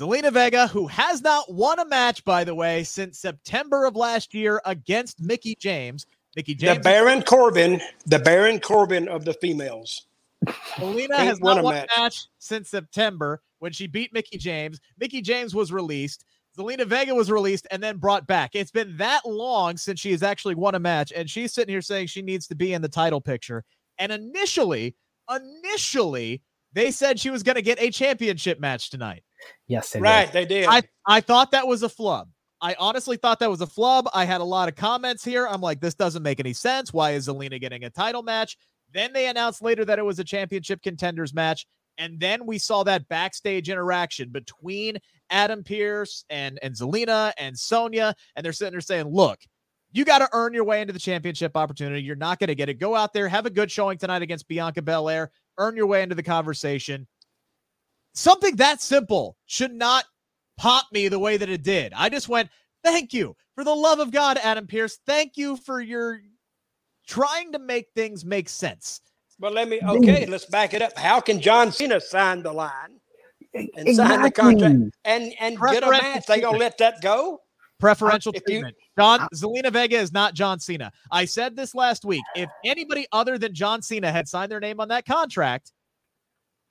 [0.00, 4.32] Zelina Vega, who has not won a match, by the way, since September of last
[4.32, 6.06] year against Mickie James.
[6.34, 6.78] Mickie James.
[6.78, 10.06] The Baron Corbin, the Baron Corbin of the females.
[10.46, 11.90] Zelina has not won a match.
[11.98, 14.80] match since September when she beat Mickie James.
[14.98, 16.24] Mickie James was released.
[16.58, 18.52] Zelina Vega was released and then brought back.
[18.54, 21.82] It's been that long since she has actually won a match, and she's sitting here
[21.82, 23.64] saying she needs to be in the title picture.
[23.98, 24.96] And initially,
[25.30, 26.40] initially,
[26.72, 29.24] they said she was going to get a championship match tonight.
[29.66, 30.32] Yes, they right, did.
[30.32, 30.66] they did.
[30.68, 32.28] I, I thought that was a flub.
[32.60, 34.08] I honestly thought that was a flub.
[34.12, 35.46] I had a lot of comments here.
[35.46, 36.92] I'm like, this doesn't make any sense.
[36.92, 38.56] Why is Zelina getting a title match?
[38.92, 41.66] Then they announced later that it was a championship contenders match.
[41.96, 44.98] And then we saw that backstage interaction between
[45.30, 48.14] Adam Pearce and, and Zelina and Sonya.
[48.36, 49.38] And they're sitting there saying, look,
[49.92, 52.02] you got to earn your way into the championship opportunity.
[52.02, 52.74] You're not going to get it.
[52.74, 56.14] Go out there, have a good showing tonight against Bianca Belair, earn your way into
[56.14, 57.06] the conversation.
[58.12, 60.04] Something that simple should not
[60.58, 61.92] pop me the way that it did.
[61.94, 62.50] I just went,
[62.84, 64.98] thank you for the love of God, Adam Pearce.
[65.06, 66.20] Thank you for your
[67.06, 69.00] trying to make things make sense.
[69.38, 70.98] But let me, okay, let's back it up.
[70.98, 73.00] How can John Cena sign the line
[73.54, 73.94] and exactly.
[73.94, 76.26] sign the contract and, and get a match?
[76.26, 77.40] They going to let that go?
[77.78, 78.76] Preferential if treatment.
[78.78, 80.92] You, John Zelina Vega is not John Cena.
[81.10, 82.22] I said this last week.
[82.36, 85.72] If anybody other than John Cena had signed their name on that contract,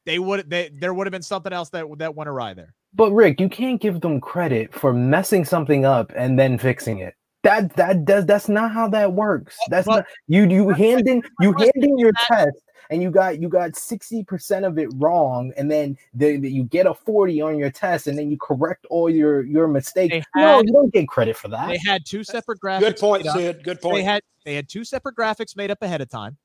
[0.06, 2.74] they would they there would have been something else that that went awry there.
[2.94, 7.14] But Rick, you can't give them credit for messing something up and then fixing it.
[7.44, 9.58] That that does that's not how that works.
[9.70, 12.58] That's well, not you you handing you handing your test
[12.90, 16.86] and you got you got 60% of it wrong and then the, the, you get
[16.86, 20.14] a 40 on your test and then you correct all your your mistakes.
[20.14, 21.68] Had, no, you don't get credit for that.
[21.70, 22.80] They had two separate graphics.
[22.80, 23.64] Good point, Sid.
[23.64, 23.98] Good point.
[23.98, 26.38] They had they had two separate graphics made up ahead of time.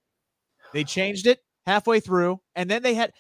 [0.72, 3.12] They changed it halfway through and then they had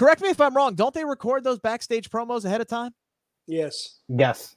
[0.00, 2.92] correct me if I'm wrong, don't they record those backstage promos ahead of time?
[3.46, 3.98] Yes.
[4.08, 4.56] Yes.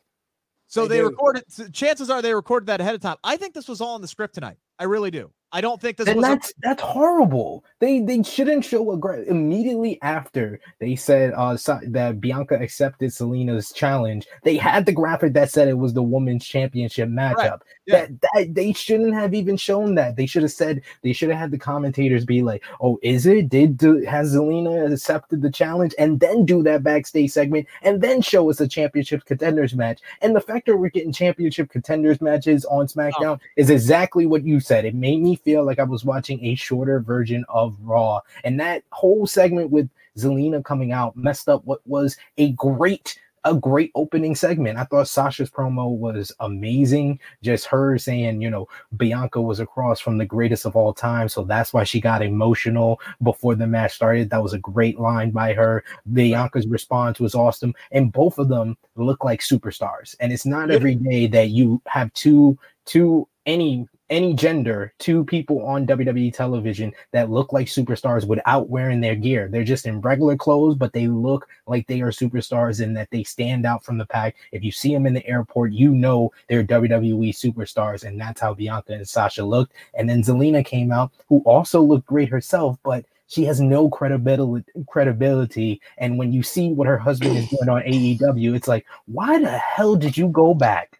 [0.68, 1.44] So they, they recorded.
[1.74, 3.18] Chances are they recorded that ahead of time.
[3.26, 4.58] I think this was all in the script tonight.
[4.80, 5.32] I really do.
[5.52, 7.64] I don't think this and was that's a- that's horrible.
[7.80, 11.56] They they shouldn't show a great immediately after they said uh
[11.90, 14.26] that Bianca accepted Zelina's challenge.
[14.44, 17.36] They had the graphic that said it was the women's championship matchup.
[17.36, 17.60] Right.
[17.86, 18.06] Yeah.
[18.06, 20.16] That, that they shouldn't have even shown that.
[20.16, 23.50] They should have said they should have had the commentators be like, "Oh, is it?
[23.50, 28.50] Did has Zelina accepted the challenge?" And then do that backstage segment and then show
[28.50, 30.00] us a championship contenders match.
[30.22, 33.48] And the fact that we're getting championship contenders matches on SmackDown oh.
[33.58, 34.86] is exactly what you said.
[34.86, 38.22] It made me feel like I was watching a shorter version of Raw.
[38.44, 43.54] And that whole segment with Zelina coming out messed up what was a great a
[43.54, 44.78] great opening segment.
[44.78, 47.20] I thought Sasha's promo was amazing.
[47.42, 51.30] Just her saying, you know, Bianca was across from the greatest of all time.
[51.30, 54.30] So that's why she got emotional before the match started.
[54.30, 55.84] That was a great line by her.
[56.14, 57.74] Bianca's response was awesome.
[57.92, 60.16] And both of them look like superstars.
[60.20, 65.66] And it's not every day that you have two, two, any any gender two people
[65.66, 69.48] on WWE television that look like superstars without wearing their gear.
[69.48, 73.24] They're just in regular clothes, but they look like they are superstars and that they
[73.24, 74.36] stand out from the pack.
[74.52, 78.54] If you see them in the airport, you know they're WWE superstars, and that's how
[78.54, 79.74] Bianca and Sasha looked.
[79.96, 84.72] And then Zelina came out, who also looked great herself, but she has no credibility
[84.88, 89.40] credibility and when you see what her husband is doing on AEW it's like why
[89.40, 91.00] the hell did you go back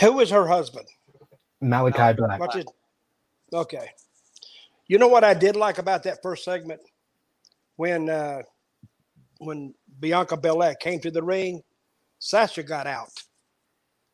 [0.00, 0.86] who is her husband
[1.62, 2.64] Malakai uh, Black.
[3.52, 3.88] Okay.
[4.88, 6.80] You know what I did like about that first segment
[7.76, 8.42] when uh,
[9.38, 11.62] when Bianca Belair came to the ring,
[12.18, 13.10] Sasha got out.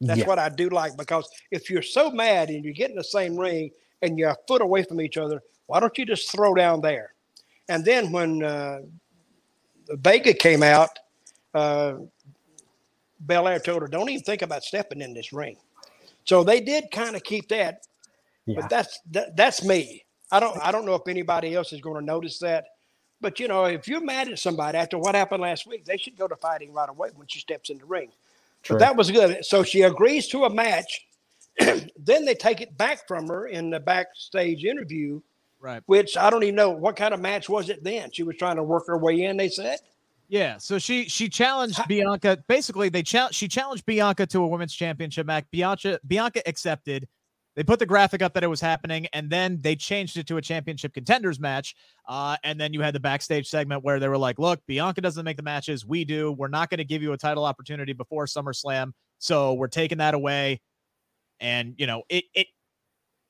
[0.00, 0.26] That's yeah.
[0.26, 3.36] what I do like because if you're so mad and you get in the same
[3.36, 3.70] ring
[4.02, 7.14] and you're a foot away from each other, why don't you just throw down there?
[7.68, 8.80] And then when uh,
[9.88, 10.90] Vega came out,
[11.54, 11.94] uh,
[13.20, 15.56] Belair told her, "Don't even think about stepping in this ring."
[16.26, 17.86] So they did kind of keep that,
[18.46, 18.60] yeah.
[18.60, 20.04] but that's that, that's me.
[20.30, 22.66] I don't I don't know if anybody else is going to notice that,
[23.20, 26.16] but you know if you're mad at somebody after what happened last week, they should
[26.16, 28.10] go to fighting right away when she steps in the ring.
[28.62, 28.74] True.
[28.74, 29.44] But that was good.
[29.44, 31.06] So she agrees to a match.
[31.58, 35.20] then they take it back from her in the backstage interview,
[35.60, 35.82] right?
[35.86, 37.84] Which I don't even know what kind of match was it.
[37.84, 39.36] Then she was trying to work her way in.
[39.36, 39.78] They said
[40.28, 42.38] Yeah, so she she challenged Bianca.
[42.48, 45.44] Basically, they chal- she challenged Bianca to a women's championship match.
[45.52, 47.06] Bianca Bianca accepted.
[47.54, 50.36] They put the graphic up that it was happening, and then they changed it to
[50.36, 51.74] a championship contenders match.
[52.06, 55.24] Uh, and then you had the backstage segment where they were like, "Look, Bianca doesn't
[55.24, 55.86] make the matches.
[55.86, 56.32] We do.
[56.32, 60.14] We're not going to give you a title opportunity before SummerSlam, so we're taking that
[60.14, 60.60] away."
[61.40, 62.48] And you know, it it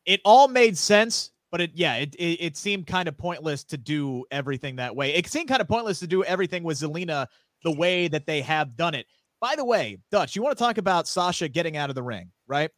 [0.06, 3.78] it all made sense, but it yeah, it it, it seemed kind of pointless to
[3.78, 5.14] do everything that way.
[5.14, 7.28] It seemed kind of pointless to do everything with Zelina
[7.64, 9.06] the way that they have done it.
[9.40, 12.30] By the way, Dutch, you want to talk about Sasha getting out of the ring,
[12.46, 12.70] right?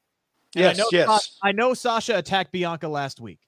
[0.55, 1.39] And Yes, I know, yes.
[1.43, 3.41] I know Sasha attacked Bianca last week,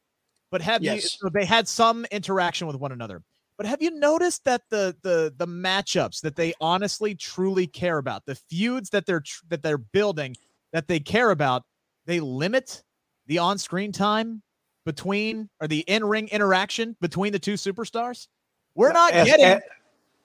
[0.51, 0.95] but have you?
[0.95, 1.17] Yes.
[1.21, 3.23] So they had some interaction with one another.
[3.57, 8.27] But have you noticed that the the the matchups that they honestly truly care about,
[8.27, 10.35] the feuds that they're tr- that they're building,
[10.73, 11.63] that they care about,
[12.07, 12.83] they limit
[13.29, 14.43] the on-screen time
[14.91, 18.27] between or the in-ring interaction between the two superstars?
[18.75, 19.63] We're not As- getting as-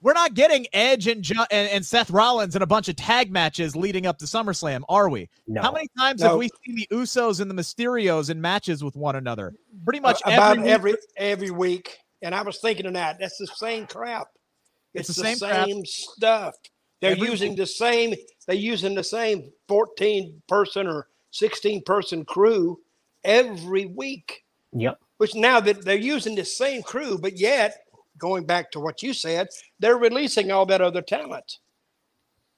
[0.01, 3.32] we're not getting Edge and, jo- and and Seth Rollins in a bunch of tag
[3.32, 5.30] matches leading up to SummerSlam, are we?
[5.47, 5.61] No.
[5.63, 9.16] How many times have we seen the Usos and the Mysterios in matches with one
[9.16, 9.53] another?
[9.84, 10.99] Pretty much about every, every week.
[11.18, 11.97] every week.
[12.22, 13.18] And I was thinking of that.
[13.20, 14.28] That's the same crap.
[14.93, 16.55] It's It's, the the, same same, stuff.
[17.01, 18.13] They're Every using the same.
[18.47, 22.80] They're using the same fourteen person or sixteen person crew
[23.24, 24.43] every week.
[24.76, 24.99] Yep.
[25.17, 27.78] Which now that they're using the same crew, but yet
[28.17, 29.47] going back to what you said,
[29.80, 31.59] they're releasing all that other talent.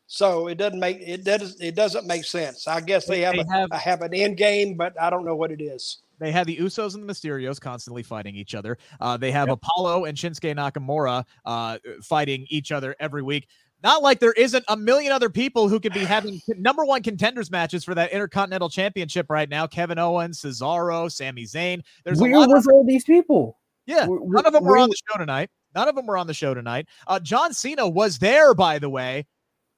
[0.07, 2.67] So it doesn't make it doesn't it doesn't make sense.
[2.67, 5.25] I guess they have, They a, have- a- have an end game, but I don't
[5.25, 5.99] know what it is.
[6.19, 8.79] They have the Usos and the Mysterios constantly fighting each other.
[8.99, 13.47] Uh, they have Apollo and Shinsuke Nakamura uh, fighting each other every week.
[13.83, 17.51] Not like there isn't a million other people who could be having number one contenders
[17.51, 19.67] matches for that Intercontinental Championship right now.
[19.67, 21.81] Kevin Owens, Cesaro, Sami Zayn.
[22.03, 23.59] There's Where a lot of was all these people?
[23.85, 25.49] Yeah, Where- none of them were on the show tonight.
[25.75, 26.87] None of them were on the show tonight.
[27.05, 29.27] Uh, John Cena was there, by the way.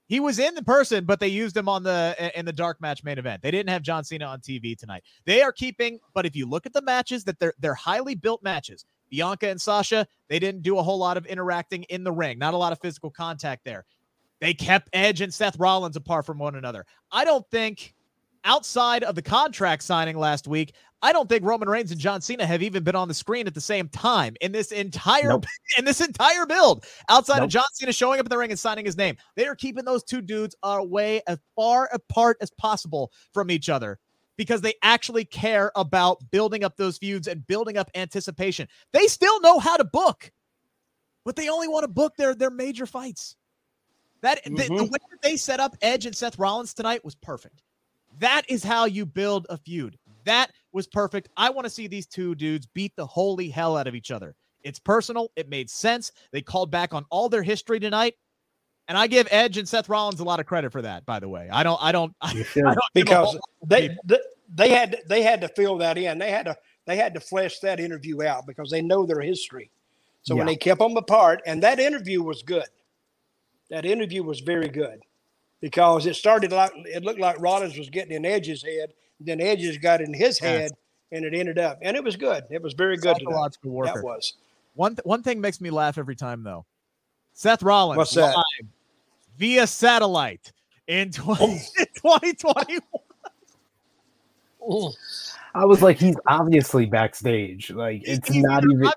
[0.08, 3.04] He was in the person, but they used him on the in the dark match
[3.04, 3.43] main event.
[3.43, 5.04] They didn't have John Cena on TV tonight.
[5.26, 8.41] They are keeping, but if you look at the matches, that they're they're highly built
[8.41, 8.86] matches.
[9.10, 12.53] Bianca and Sasha, they didn't do a whole lot of interacting in the ring, not
[12.53, 13.86] a lot of physical contact there.
[14.39, 16.86] They kept Edge and Seth Rollins apart from one another.
[17.12, 17.93] I don't think
[18.45, 22.45] outside of the contract signing last week, I don't think Roman Reigns and John Cena
[22.45, 25.45] have even been on the screen at the same time in this entire Nope.
[25.78, 26.86] in this entire build.
[27.10, 29.55] Outside of John Cena showing up in the ring and signing his name, they are
[29.55, 33.97] keeping those two dudes away as far apart as possible from each other
[34.39, 38.69] because they actually care about building up those feuds and building up anticipation.
[38.93, 40.31] They still know how to book,
[41.25, 43.35] but they only want to book their their major fights.
[44.21, 44.91] That the, the Mhm.
[44.91, 47.63] way that they set up Edge and Seth Rollins tonight was perfect.
[48.19, 49.99] That is how you build a feud.
[50.23, 51.27] That was perfect.
[51.35, 54.35] I want to see these two dudes beat the holy hell out of each other.
[54.63, 55.33] It's personal.
[55.35, 56.13] It made sense.
[56.31, 58.15] They called back on all their history tonight.
[58.89, 61.29] And I give Edge and Seth Rollins a lot of credit for that, by the
[61.29, 61.47] way.
[61.51, 62.63] I don't, I don't, I, You should.
[62.63, 64.17] don't because they, they
[64.53, 66.17] they had they had to fill that in.
[66.17, 69.69] They had to they had to flesh that interview out because they know their history.
[70.23, 72.65] So when they kept them apart, and that interview was good.
[73.69, 74.99] That interview was very good
[75.61, 79.77] because it started like it looked like Rollins was getting in Edge's head, then Edge's
[79.77, 80.49] got in his Yes.
[80.49, 80.71] head,
[81.11, 82.43] and it ended up, and it was good.
[82.49, 83.17] It was very good.
[83.17, 83.93] psychological warfare.
[83.95, 84.33] That was.
[84.73, 86.65] One th- one thing makes me laugh every time though.
[87.33, 88.35] Seth Rollins What's that?
[88.35, 88.67] live
[89.39, 90.51] via satellite
[90.87, 91.59] in 20,
[91.95, 92.81] 2021.
[95.55, 97.71] I was like, he's obviously backstage.
[97.71, 98.81] Like, it's He's not even.
[98.81, 98.93] live-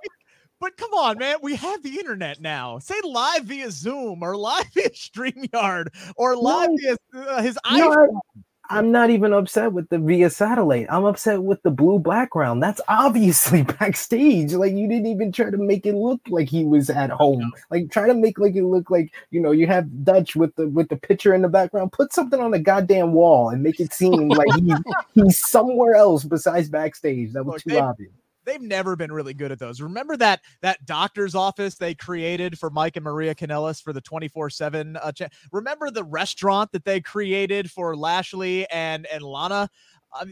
[0.61, 2.79] But come on, man, we have the internet now.
[2.79, 5.87] Say live via Zoom or live via StreamYard
[6.17, 6.97] or live No.
[7.15, 8.09] via uh, his No, iPhone.
[8.37, 8.41] I,
[8.71, 10.87] am not even upset with the via satellite.
[10.89, 12.63] I'm upset with the blue background.
[12.63, 14.53] That's obviously backstage.
[14.55, 17.53] Like you didn't even try to make it look like he was at home.
[17.71, 20.69] Like try to make like it look like you know you have Dutch with the
[20.69, 21.93] with the picture in the background.
[21.93, 24.79] Put something on the goddamn wall and make it seem like he's
[25.15, 27.33] he's somewhere else besides backstage.
[27.33, 28.13] That was Look, too they- obvious.
[28.45, 29.81] They've never been really good at those.
[29.81, 34.99] Remember that that doctor's office they created for Mike and Maria Kanellis for the 24/7
[35.01, 39.69] uh, cha- Remember the restaurant that they created for Lashley and and Lana?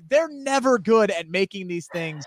[0.08, 2.24] They're never good at making these things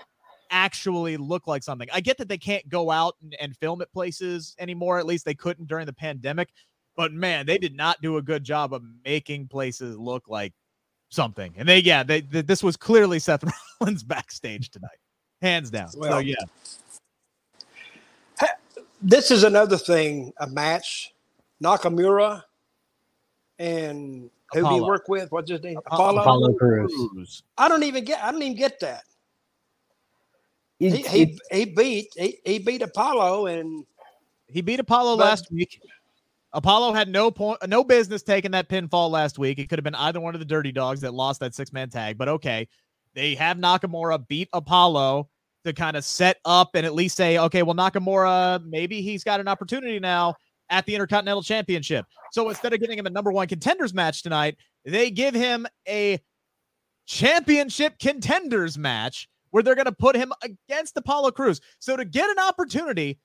[0.54, 1.88] actually look like something.
[1.92, 5.00] I get that they can't go out and, and film at places anymore.
[5.00, 6.50] At least they couldn't during the pandemic.
[6.96, 10.54] But man, they did not do a good job of making places look like
[11.10, 11.54] something.
[11.58, 13.44] And they, yeah, they, th- this was clearly Seth
[13.82, 15.00] Rollins backstage tonight,
[15.44, 15.90] hands down.
[15.90, 16.36] so Well, yeah,
[19.02, 20.32] This is another thing.
[20.40, 21.14] A match,
[21.62, 22.42] Nakamura,
[23.60, 25.32] and who do you work with?
[25.32, 25.78] What's his name?
[25.86, 26.22] Apollo.
[26.22, 26.52] Apollo.
[26.52, 27.44] Apollo Crews.
[27.58, 28.24] I don't even get.
[28.24, 29.04] I don't even get that.
[30.80, 33.86] He It- he, he beat he, he beat Apollo and
[34.48, 35.82] He beat Apollo But- last week.
[36.56, 39.58] Apollo had no point, no business taking that pinfall last week.
[39.58, 41.90] It could have been either one of the Dirty Dogs that lost that six man
[41.90, 42.68] tag, but okay.
[43.16, 45.30] They have Nakamura beat Apollo
[45.66, 49.40] to kind of set up and at least say, okay, well, Nakamura, maybe he's got
[49.40, 50.36] an opportunity now
[50.70, 52.06] at the Intercontinental Championship.
[52.32, 56.20] So instead of giving him a number one contenders match tonight, they give him a
[57.06, 61.62] championship contenders match where they're going to put him against Apollo Crews.
[61.80, 63.20] So to get an opportunity,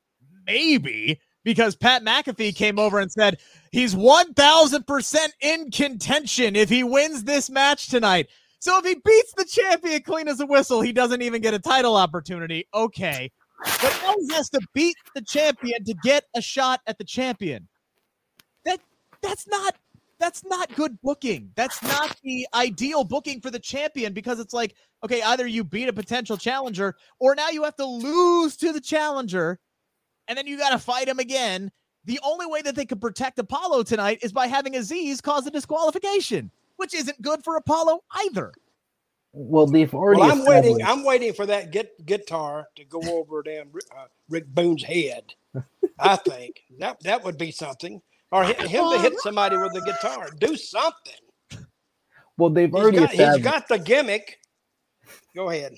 [0.47, 3.39] maybe because Pat McAfee came over and said
[3.73, 8.29] he's 1000% in contention if he wins this match tonight.
[8.61, 11.59] So if he beats the champion clean as a whistle, he doesn't even get a
[11.59, 12.67] title opportunity.
[12.75, 13.31] Okay.
[13.65, 17.69] But now he has to beat the champion to get a shot at the champion.
[18.65, 18.81] That
[19.21, 19.77] that's not
[20.19, 21.51] that's not good booking.
[21.55, 25.89] That's not the ideal booking for the champion because it's like, okay, either you beat
[25.89, 29.61] a potential challenger or now you have to lose to the challenger
[30.27, 31.71] and then you got to fight him again.
[32.05, 35.51] The only way that they could protect Apollo tonight is by having Azeez cause a
[35.51, 38.53] disqualification, which isn't good for Apollo either.
[39.33, 40.23] Well, they've already.
[40.23, 40.83] Well, I'm waiting.
[40.83, 45.35] I'm waiting for that get, guitar to go over damn uh, Rick Boogs' head.
[45.99, 48.01] I think that that would be something,
[48.33, 50.31] or him to hit somebody with a guitar.
[50.41, 51.67] Do something.
[52.39, 52.99] Well, they've he's already.
[52.99, 54.39] Got, he's got the gimmick.
[55.37, 55.75] Go ahead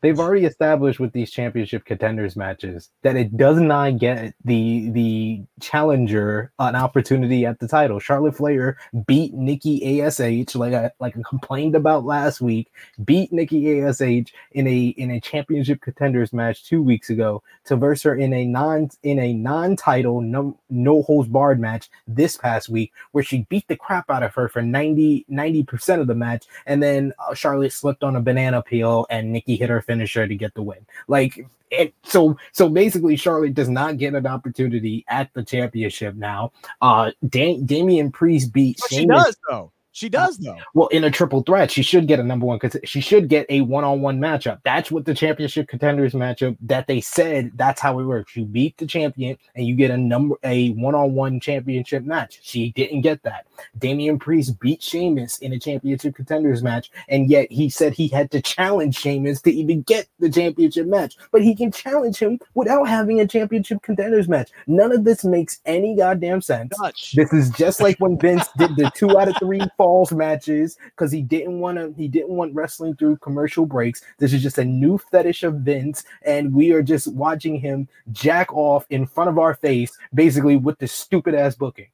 [0.00, 5.42] they've already established with these championship contenders matches that it does not get the the
[5.60, 7.98] challenger an opportunity at the title.
[7.98, 10.18] Charlotte Flair beat Nikki Ash
[10.54, 12.70] like I like I complained about last week.
[13.04, 18.02] Beat Nikki Ash in a in a championship contenders match two weeks ago to verse
[18.02, 22.68] her in a non in a non title no no holds barred match this past
[22.68, 25.24] week where she beat the crap out of her for 90
[25.64, 29.56] percent of the match and then uh, Charlotte slipped on a banana peel and Nikki
[29.56, 30.86] hit her finisher to get the win.
[31.06, 36.52] Like it, so so basically Charlotte does not get an opportunity at the championship now.
[36.80, 39.72] Uh da- Damian Priest beat She does though.
[39.98, 40.56] She does though.
[40.74, 43.46] Well, in a triple threat, she should get a number one because she should get
[43.48, 44.60] a one-on-one matchup.
[44.64, 48.36] That's what the championship contenders matchup that they said that's how it works.
[48.36, 52.38] You beat the champion and you get a number a one-on-one championship match.
[52.44, 53.48] She didn't get that.
[53.76, 58.30] Damian Priest beat Sheamus in a championship contenders match, and yet he said he had
[58.30, 61.16] to challenge Sheamus to even get the championship match.
[61.32, 64.50] But he can challenge him without having a championship contenders match.
[64.68, 66.78] None of this makes any goddamn sense.
[66.78, 67.14] Dutch.
[67.16, 69.58] This is just like when Vince did the two out of three
[69.88, 71.94] falls matches because he didn't want to.
[71.96, 74.02] He didn't want wrestling through commercial breaks.
[74.18, 78.52] This is just a new fetish of Vince, and we are just watching him jack
[78.52, 81.86] off in front of our face, basically with this stupid ass booking.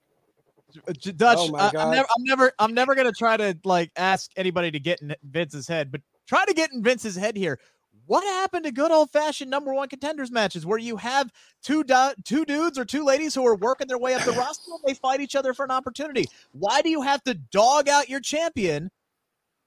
[1.15, 4.73] Dutch, oh I, am never, I'm never, I'm never gonna try to like ask anybody
[4.73, 7.61] to get in Vince's head, but try to get in Vince's head here.
[8.07, 11.33] What happened to good old fashioned number one contenders matches where you have
[11.63, 14.73] two du- two dudes or two ladies who are working their way up the roster
[14.73, 16.27] and they fight each other for an opportunity?
[16.53, 18.91] Why do you have to dog out your champion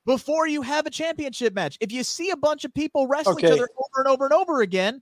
[0.05, 1.77] before you have a championship match?
[1.81, 3.47] If you see a bunch of people wrestle okay.
[3.47, 5.01] each other over and over and over again,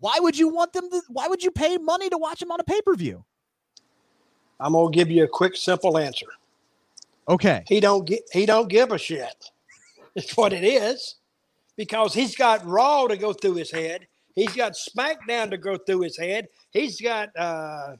[0.00, 1.00] why would you want them to?
[1.08, 3.24] Why would you pay money to watch them on a pay per view?
[4.60, 6.26] I'm gonna give you a quick, simple answer.
[7.28, 7.64] Okay.
[7.66, 8.20] He don't get.
[8.32, 9.50] He don't give a shit.
[10.16, 11.16] It's what it is
[11.76, 14.06] because he's got Raw to go through his head.
[14.34, 16.48] He's got SmackDown to go through his head.
[16.70, 17.96] He's got uh,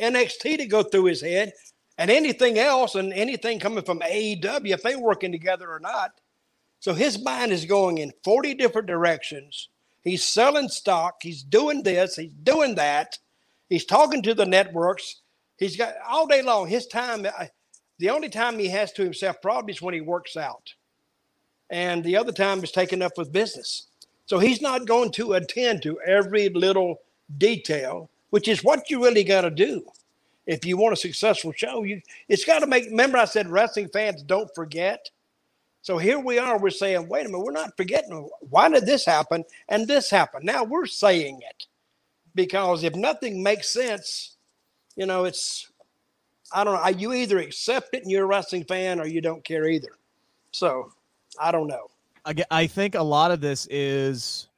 [0.00, 1.52] NXT to go through his head,
[1.98, 6.12] and anything else, and anything coming from AEW, if they're working together or not.
[6.80, 9.68] So his mind is going in 40 different directions.
[10.02, 11.22] He's selling stock.
[11.22, 12.16] He's doing this.
[12.16, 13.18] He's doing that.
[13.68, 15.20] He's talking to the networks.
[15.58, 16.66] He's got all day long.
[16.66, 17.46] His time, uh,
[17.98, 20.74] the only time he has to himself probably is when he works out
[21.72, 23.86] and the other time is taken up with business.
[24.26, 27.00] So he's not going to attend to every little
[27.38, 29.84] detail, which is what you really got to do.
[30.46, 32.86] If you want a successful show, you it's got to make.
[32.86, 35.10] Remember, I said wrestling fans don't forget.
[35.80, 36.58] So here we are.
[36.58, 38.28] We're saying, wait a minute, we're not forgetting.
[38.50, 40.44] Why did this happen and this happen?
[40.44, 41.66] Now we're saying it
[42.34, 44.36] because if nothing makes sense,
[44.94, 45.70] you know, it's
[46.52, 46.98] I don't know.
[46.98, 49.96] You either accept it and you're a wrestling fan, or you don't care either.
[50.50, 50.92] So
[51.38, 51.88] I don't know.
[52.50, 54.48] I think a lot of this is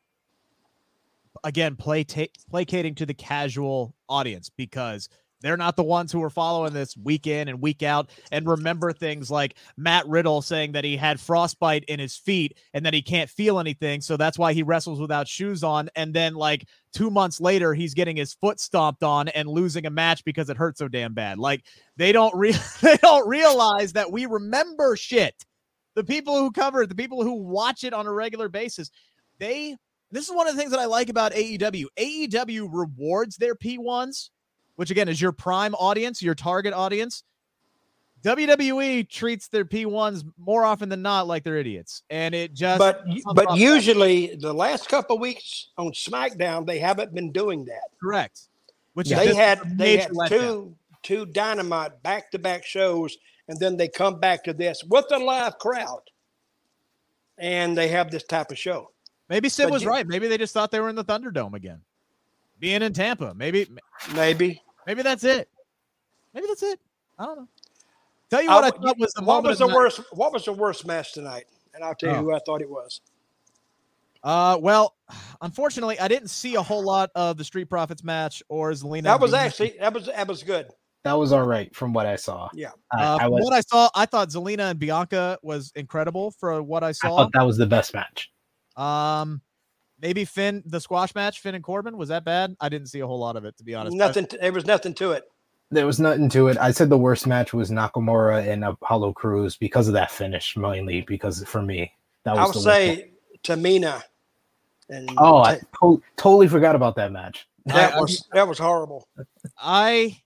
[1.45, 5.09] again play ta- placating to the casual audience because
[5.45, 8.93] they're not the ones who are following this week in and week out and remember
[8.95, 13.03] things like Matt Riddle saying that he had frostbite in his feet and that he
[13.03, 14.01] can't feel anything.
[14.01, 15.91] So that's why he wrestles without shoes on.
[15.97, 19.91] And then, like, two months later, he's getting his foot stomped on and losing a
[19.91, 21.39] match because it hurt so damn bad.
[21.39, 21.65] Like,
[21.99, 25.45] they don't, re- they don't realize that we remember shit
[25.95, 28.91] the people who cover it, the people who watch it on a regular basis,
[29.39, 29.77] they
[30.11, 31.87] this is one of the things that I like about AEW.
[31.99, 34.31] AEW rewards their P1s
[34.77, 37.25] which again is your prime audience, your target audience,
[38.23, 42.03] WWE treats their P1s more often than not like they're idiots.
[42.09, 47.15] And it just But but usually the last couple of weeks on SmackDown, they haven't
[47.15, 47.91] been doing that.
[48.01, 48.49] correct.
[48.95, 50.29] Which they is had they had letdown.
[50.29, 53.17] two two dynamite back to back shows,
[53.49, 56.03] and then they come back to this with a live crowd,
[57.39, 58.91] and they have this type of show.
[59.29, 60.07] Maybe Sid but was you- right.
[60.07, 61.81] Maybe they just thought they were in the Thunderdome again.
[62.61, 63.35] Being in Tampa.
[63.35, 63.67] Maybe
[64.15, 65.49] Maybe maybe that's it.
[66.35, 66.79] Maybe that's it.
[67.19, 67.49] I don't know.
[68.31, 70.01] Tell you I what I, w- thought was the what was the worst?
[70.13, 71.45] What was the worst match tonight?
[71.75, 72.23] And I'll tell you Oh.
[72.23, 73.01] who I thought it was.
[74.23, 74.95] Uh, well,
[75.43, 79.03] unfortunately, I didn't see a whole lot of the Street Profits match or Zelina.
[79.05, 80.69] That was actually that was that was good.
[81.05, 82.49] That was all right from what I saw.
[82.55, 82.71] Yeah.
[82.97, 86.63] Uh, I from was, what I saw, I thought Zelina and Bianca was incredible for
[86.63, 87.17] what I I saw.
[87.19, 88.31] thought that was the best match.
[88.77, 89.43] Um,
[90.01, 92.57] maybe Finn, the squash match, Finn and Corbin, was that bad?
[92.59, 93.95] I didn't see a whole lot of it, to be honest.
[93.97, 94.27] Nothing.
[94.29, 95.25] To, there was nothing to it.
[95.71, 96.57] There was nothing to it.
[96.59, 101.03] I said the worst match was Nakamura and Apollo Crews because of that finish, mainly
[101.03, 101.93] because for me
[102.25, 103.11] that was I'll the worst say.
[103.43, 104.03] Tamina.
[104.89, 107.47] And Oh, I to- totally forgot about that match.
[107.67, 109.07] that I- I- was that was horrible.
[109.59, 110.21] I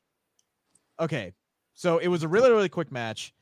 [1.01, 1.32] okay.
[1.74, 3.32] So it was a really, really quick match.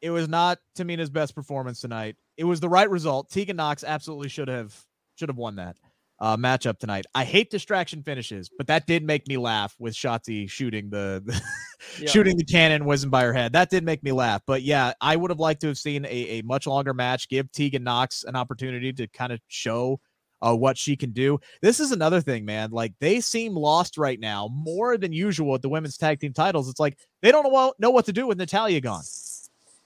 [0.00, 2.16] It was not Tamina's best performance tonight.
[2.36, 3.30] It was the right result.
[3.30, 4.74] Tegan Nox absolutely should have
[5.16, 5.76] should have won that
[6.20, 7.06] uh, matchup tonight.
[7.14, 11.40] I hate distraction finishes, but that did make me laugh with Shotzi shooting the, the
[11.98, 12.10] Yeah.
[12.10, 13.54] shooting the cannon whizzing by her head.
[13.54, 14.42] That did make me laugh.
[14.46, 17.26] But yeah, I would have liked to have seen a, a much longer match.
[17.30, 19.98] Give Tegan Nox an opportunity to kind of show
[20.42, 21.38] uh, what she can do.
[21.60, 22.70] This is another thing, man.
[22.70, 26.68] Like they seem lost right now more than usual at the women's tag team titles.
[26.68, 29.04] It's like they don't know what, know what to do with Natalia gone.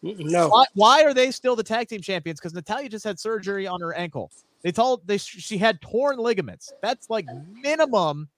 [0.02, 0.48] No.
[0.48, 2.38] Why, why are they still the tag team champions?
[2.38, 4.30] Because Natalia just had surgery on her ankle.
[4.62, 6.72] They told they she had torn ligaments.
[6.82, 8.28] That's like minimum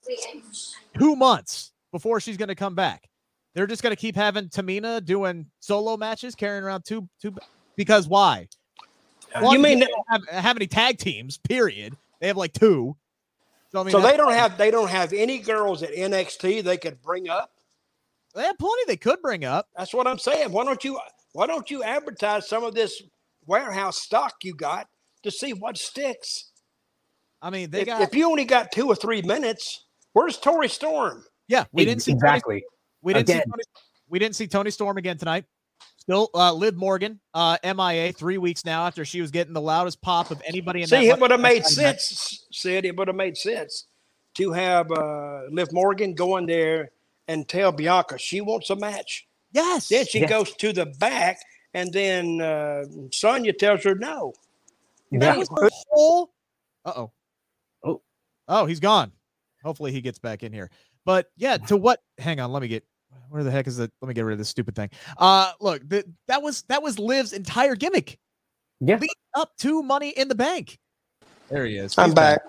[0.98, 3.08] two months before she's going to come back.
[3.54, 7.34] They're just going to keep having Tamina doing solo matches, carrying around two two.
[7.76, 8.48] Because why?
[9.38, 11.38] One, You may don't have, have any tag teams?
[11.38, 11.96] Period.
[12.20, 12.96] They have like two.
[13.72, 16.76] So I mean, so they don't have they don't have any girls at NXT they
[16.76, 17.50] could bring up.
[18.34, 19.68] they have plenty they could bring up.
[19.76, 20.52] That's what I'm saying.
[20.52, 20.98] Why don't you
[21.32, 23.02] why don't you advertise some of this
[23.46, 24.86] warehouse stock you got
[25.22, 26.52] to see what sticks?
[27.42, 30.68] I mean, they If, got if you only got two or three minutes, where's Toni
[30.68, 31.24] Storm?
[31.48, 31.64] yeah.
[31.72, 32.64] We didn't see Toni exactly.
[33.02, 33.62] We didn't see Toni,
[34.08, 35.44] we didn't see Toni Storm again tonight.
[36.06, 40.00] Still, uh, Liv Morgan, uh, MIA, three weeks now after she was getting the loudest
[40.00, 40.96] pop of anybody in the.
[40.96, 41.16] See, that.
[41.16, 42.46] it would have made sense.
[42.52, 43.86] Said it would have made sense
[44.34, 46.90] to have uh, Liv Morgan go in there
[47.26, 49.26] and tell Bianca she wants a match.
[49.50, 49.88] Yes.
[49.88, 50.28] Then she Yeah.
[50.28, 51.40] goes to the back,
[51.74, 54.32] and then uh, Sonya tells her no.
[55.10, 56.30] That was her whole.
[56.84, 57.12] Uh oh.
[57.82, 58.02] Oh.
[58.46, 59.10] Oh, he's gone.
[59.64, 60.70] Hopefully he gets back in here.
[61.04, 62.00] But yeah, to what?
[62.18, 62.52] Hang on.
[62.52, 62.84] Let me get.
[63.30, 63.90] Where the heck is it?
[64.00, 64.90] Let me get rid of this stupid thing.
[65.18, 68.18] Uh, look, th- that was that was Liv's entire gimmick.
[68.80, 68.98] Yeah.
[68.98, 70.78] Lead up to Money in the Bank.
[71.50, 71.96] There he is.
[71.98, 72.40] I'm He's back.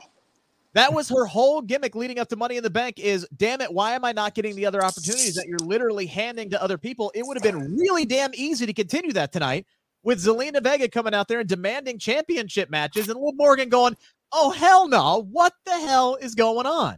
[0.73, 3.73] That was her whole gimmick leading up to Money in the Bank is damn it,
[3.73, 7.11] why am I not getting the other opportunities that you're literally handing to other people?
[7.15, 9.65] It would have been really damn easy to continue that tonight
[10.03, 13.97] with Zelina Vega coming out there and demanding championship matches and Liv Morgan going,
[14.32, 16.97] Oh hell no, what the hell is going on?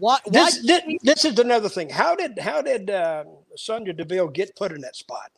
[0.00, 1.90] What why This, this, this is another thing.
[1.90, 3.24] How did how did uh,
[3.54, 5.30] Sonya Deville get put in that spot?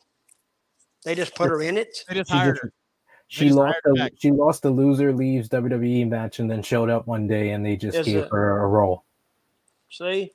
[1.03, 1.97] They just put her in it.
[2.07, 2.73] they just hired her.
[3.27, 6.63] She just lost hired her the she lost the loser leaves WWE match and then
[6.63, 9.03] showed up one day and they just Is gave it- her a role.
[9.91, 10.31] See,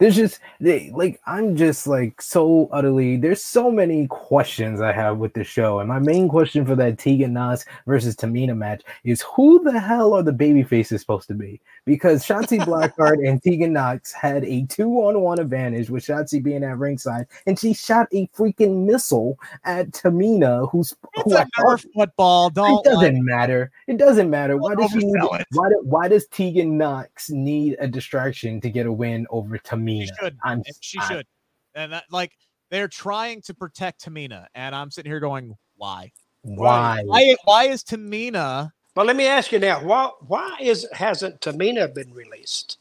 [0.00, 5.18] There's just they like I'm just like so utterly there's so many questions I have
[5.18, 5.80] with the show.
[5.80, 10.14] And my main question for that Tegan Nox versus Tamina match is who the hell
[10.14, 11.60] are the baby faces supposed to be?
[11.84, 17.26] Because Shotzi Blackheart and Tegan Nox had a two-on-one advantage with Shotzi being at ringside,
[17.46, 22.48] and she shot a freaking missile at Tamina, who's It's who I a Nerf football.
[22.48, 23.70] Don't it doesn't like- matter.
[23.86, 24.56] It doesn't matter.
[24.56, 28.92] Why does she need, why, why does Tegan Nox need a distraction to get a
[28.92, 29.89] win over Tamina?
[29.90, 30.36] She should.
[30.44, 31.26] I'm she I- should.
[31.74, 32.32] And that like
[32.70, 34.46] they're trying to protect Tamina.
[34.54, 36.12] And I'm sitting here going, why?
[36.42, 37.02] why?
[37.04, 41.94] Why why is Tamina but let me ask you now: why why is hasn't Tamina
[41.94, 42.78] been released?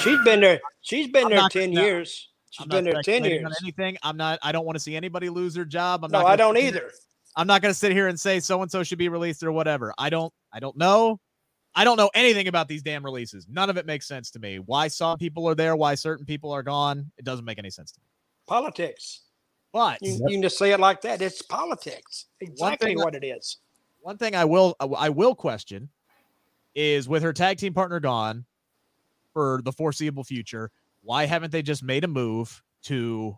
[0.00, 0.60] She's been there.
[0.80, 2.28] She's been I'm there ten gonna- years.
[2.50, 3.44] She's I'm been there ten years.
[3.44, 3.96] on anything.
[4.02, 4.38] I'm not.
[4.42, 6.04] I don't want to see anybody lose their job.
[6.04, 6.26] I'm No, not.
[6.28, 6.90] I don't sit here- either.
[7.36, 9.52] I'm not going to sit here and say so and so should be released or
[9.52, 9.92] whatever.
[9.98, 10.32] I don't.
[10.52, 11.20] I don't know.
[11.76, 13.46] I don't know anything about these damn releases.
[13.48, 14.58] None of it makes sense to me.
[14.58, 17.10] Why some people are there, why certain people are gone.
[17.18, 18.06] It doesn't make any sense to me.
[18.46, 19.20] Politics.
[19.72, 21.20] But You, you can just say it like that.
[21.22, 22.26] It's politics.
[22.40, 23.58] Exactly what it is.
[24.00, 25.90] one thing I will I will question
[26.74, 28.46] is with her tag team partner gone,
[29.36, 30.70] for the foreseeable future.
[31.02, 33.36] Why haven't they just made a move to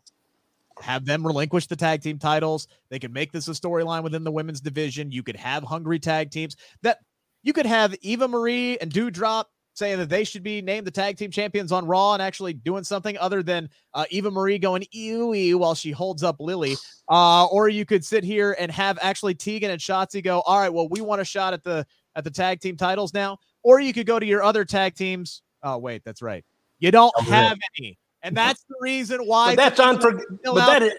[0.80, 2.68] have them relinquish the tag team titles?
[2.88, 5.10] They could make this a storyline within the women's division.
[5.10, 6.98] You could have hungry tag teams that
[7.42, 9.44] you could have Eva Marie and Doudrop
[9.78, 12.82] saying that they should be named the tag team champions on Raw and actually doing
[12.82, 16.76] something other than uh, Eva Marie going ew while she holds up Lily.
[17.10, 20.68] Uh, or you could sit here and have actually Tegan and Shotzi go, all right,
[20.68, 23.38] well, we want a shot at the at the tag team titles now.
[23.62, 25.40] Or you could go to your other tag teams.
[25.62, 26.44] Oh, wait, that's right.
[26.80, 27.96] You don't have any.
[28.22, 30.56] And that's the reason why but that's unforgivable.
[30.56, 30.92] That is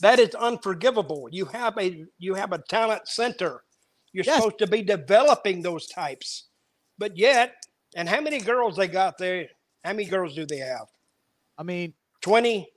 [0.00, 1.28] that is unforgivable.
[1.30, 3.62] You have a you have a talent center.
[4.12, 4.36] You're yes.
[4.36, 6.48] supposed to be developing those types.
[6.98, 7.54] But yet
[7.94, 9.48] and how many girls they got there?
[9.84, 10.86] How many girls do they have?
[11.58, 12.68] I mean, 20.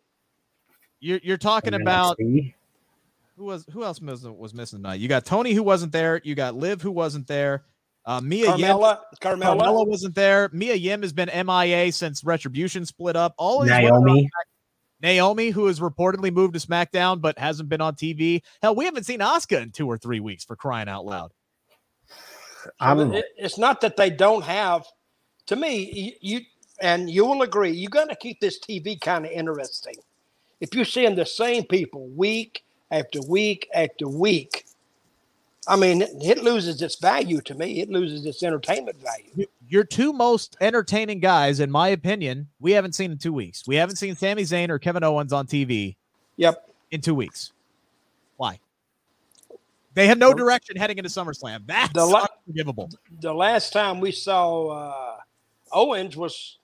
[1.00, 5.00] You're you're talking about who was who else was, was missing tonight?
[5.00, 6.22] You got Toni who wasn't there.
[6.24, 7.64] You got Liv who wasn't there.
[8.06, 9.60] Uh, Mia Carmella, Yim, Carmella.
[9.60, 10.50] Carmella wasn't there.
[10.54, 13.34] Mia Yim has been MIA since Retribution split up.
[13.38, 14.30] All of Naomi.
[15.02, 18.42] Naomi, who has reportedly moved to SmackDown but hasn't been on TV.
[18.62, 21.32] Hell, we haven't seen Asuka in two or three weeks for crying out loud.
[22.80, 24.86] So it's not that they don't have
[25.48, 26.42] to me, you,
[26.82, 29.96] and you will agree, you got to keep this TV kind of interesting.
[30.60, 34.66] If you're seeing the same people week after week after week,
[35.68, 37.82] I mean, it loses its value to me.
[37.82, 39.48] It loses its entertainment value.
[39.76, 43.68] Your two most entertaining guys, in my opinion, we haven't seen in two weeks.
[43.68, 45.98] We haven't seen Sami Zayn or Kevin Owens on TV.
[46.38, 46.70] Yep.
[46.92, 47.52] In two weeks.
[48.38, 48.62] Why?
[49.94, 51.64] They have no direction heading into SummerSlam.
[51.66, 52.90] That's the la- unforgivable.
[53.20, 55.18] The last time we saw uh,
[55.74, 56.60] Owens was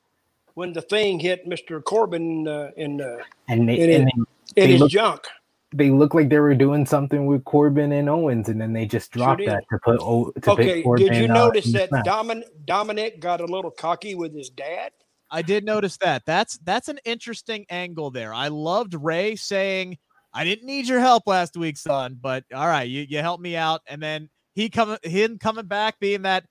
[0.53, 1.83] when the thing hit Mr.
[1.83, 3.17] Corbin uh, in uh,
[3.49, 5.27] and they, in, and they, in his look, junk.
[5.73, 9.11] They looked like they were doing something with Corbin and Owens, and then they just
[9.11, 9.99] dropped sure that to put.
[9.99, 14.35] To okay, Corbin, did you uh, notice that Domin- Dominik got a little cocky with
[14.35, 14.91] his dad?
[15.29, 16.23] I did notice that.
[16.25, 18.33] That's that's an interesting angle there.
[18.33, 19.97] I loved Rey saying,
[20.33, 23.55] "I didn't need your help last week, son, but all right, you you helped me
[23.55, 26.45] out." And then he coming him coming back being that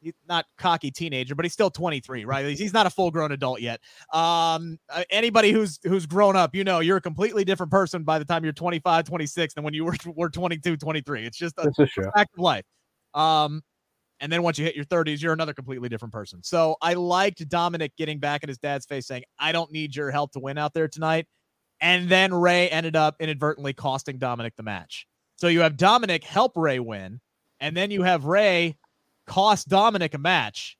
[0.00, 2.56] he's not cocky teenager, but he's still 23, right?
[2.56, 3.80] He's not a full grown adult yet.
[4.12, 8.18] Um, uh, anybody who's who's grown up, you know, you're a completely different person by
[8.18, 11.26] the time you're 25, 26 than when you were were 22, 23.
[11.26, 11.70] It's just a,
[12.14, 12.64] fact of life.
[13.14, 13.62] Um,
[14.20, 16.42] and then once you hit your 30s, you're another completely different person.
[16.42, 20.10] So I liked Dominik getting back in his dad's face saying, I don't need your
[20.10, 21.26] help to win out there tonight.
[21.80, 25.06] And then Rey ended up inadvertently costing Dominik the match.
[25.36, 27.18] So you have Dominik help Rey win,
[27.60, 28.76] and then you have Rey
[29.30, 30.76] cost Dominik a match,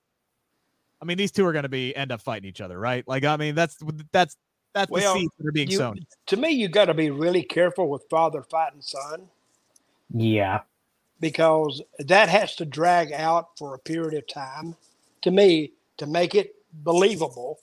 [1.00, 3.06] I mean, these two are going to be end up fighting each other, right?
[3.06, 3.78] Like, I mean, that's
[4.12, 4.36] that's
[4.74, 6.00] that's well, the seeds that are being you, sown.
[6.26, 9.28] To me, you got to be really careful with father fighting son.
[10.12, 10.60] Yeah,
[11.20, 14.76] because that has to drag out for a period of time.
[15.22, 17.60] To me, to make it believable,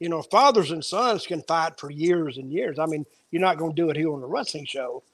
[0.00, 2.78] you know, fathers and sons can fight for years and years.
[2.78, 5.04] I mean, you're not going to do it here on a wrestling show,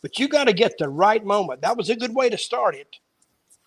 [0.00, 1.60] but you got to get the right moment.
[1.60, 2.96] That was a good way to start it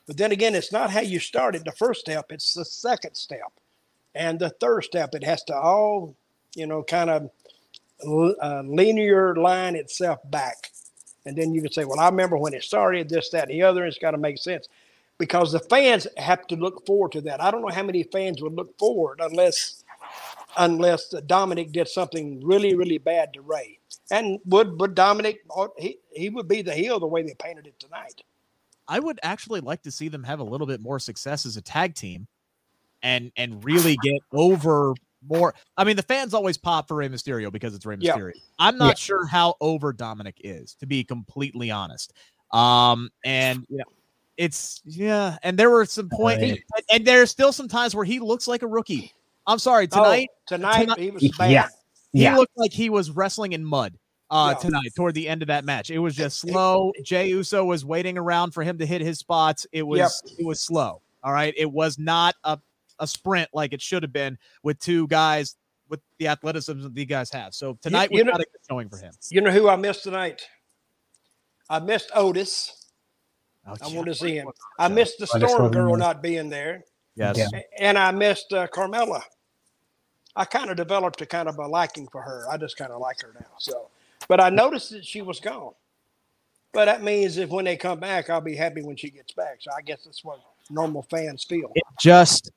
[0.08, 3.51] but then again, it's not how you started the first step, it's the second step.
[4.14, 6.16] And the third step, it has to all,
[6.56, 7.30] you know, kind of
[8.06, 10.72] uh, linear line itself back.
[11.26, 13.64] And then you can say, well, I remember when it started, this, that, and the
[13.64, 13.86] other.
[13.86, 14.70] It's got to make sense
[15.18, 17.41] because the fans have to look forward to that.
[17.41, 19.84] I don't know how many fans would look forward unless
[20.58, 23.80] unless Dominik did something really, really bad to Rey.
[24.12, 25.39] And would would Dominik
[25.78, 28.22] he, he would be the heel the way they painted it tonight.
[28.88, 31.61] I would actually like to see them have a little bit more success as a
[31.61, 32.27] tag team
[33.03, 34.93] and and really get over
[35.27, 35.53] more.
[35.77, 38.31] I mean, the fans always pop for Rey Mysterio because it's Rey Mysterio.
[38.33, 38.41] Yeah.
[38.59, 38.93] I'm not yeah.
[38.95, 42.13] sure how over Dominik is, to be completely honest.
[42.51, 43.86] Um, and you know,
[44.38, 46.59] it's yeah, and there were some points, and,
[46.91, 49.13] and there's still some times where he looks like a rookie.
[49.47, 51.51] I'm sorry, tonight, oh, tonight, tonight he was bad.
[51.51, 51.67] Yeah.
[52.13, 52.38] He yeah.
[52.38, 53.97] looked like he was wrestling in mud
[54.30, 54.59] uh, yeah.
[54.61, 55.89] tonight toward the end of that match.
[55.89, 56.91] It was just slow.
[57.03, 59.65] Jey Uso was waiting around for him to hit his spots.
[59.71, 60.38] It was yep.
[60.39, 61.01] it was slow.
[61.23, 61.53] All right.
[61.57, 62.59] It was not a,
[62.99, 65.55] a sprint like it should have been with two guys
[65.89, 67.53] with the athleticism that these guys have.
[67.53, 69.13] So tonight you, you was know, not a good showing for him.
[69.30, 70.41] You know who I missed tonight?
[71.69, 72.86] I missed Otis.
[73.67, 74.47] Oh, I want to see him.
[74.78, 76.84] I missed the Storm Girl not being there.
[77.15, 77.38] Yes.
[77.38, 77.61] Yeah.
[77.80, 79.21] And I missed uh, Carmella.
[80.36, 82.45] I kind of developed a kind of a liking for her.
[82.51, 83.47] I just kind of like her now.
[83.57, 83.88] So
[84.28, 85.73] but I noticed that she was gone.
[86.73, 89.57] But that means if when they come back, I'll be happy when she gets back.
[89.61, 91.71] So I guess that's what normal fans feel.
[91.73, 92.51] It just,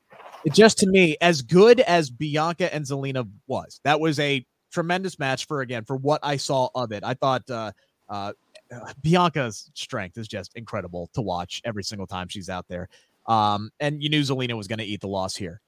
[0.44, 5.18] it just to me, as good as Bianca and Zelina was, that was a tremendous
[5.20, 7.04] match for again for what I saw of it.
[7.04, 7.70] I thought uh,
[8.08, 8.32] uh,
[9.02, 12.88] Bianca's strength is just incredible to watch every single time she's out there.
[13.26, 15.60] Um, and you knew Zelina was going to eat the loss here.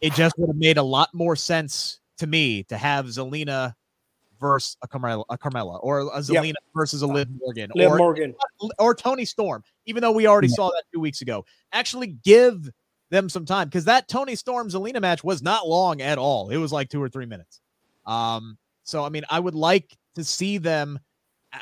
[0.00, 3.74] it just would have made a lot more sense to me to have Zelina
[4.40, 6.56] versus a Carmella, a Carmella or a Zelina yep.
[6.74, 8.34] versus a Liv Morgan, Liv or, Morgan,
[8.78, 9.62] or Toni Storm.
[9.86, 10.54] Even though we already yeah.
[10.54, 12.70] saw that two weeks ago, actually give
[13.10, 16.50] them some time because that Toni Storm Zelina match was not long at all.
[16.50, 17.60] It was like two or three minutes.
[18.06, 20.98] Um, so I mean, I would like to see them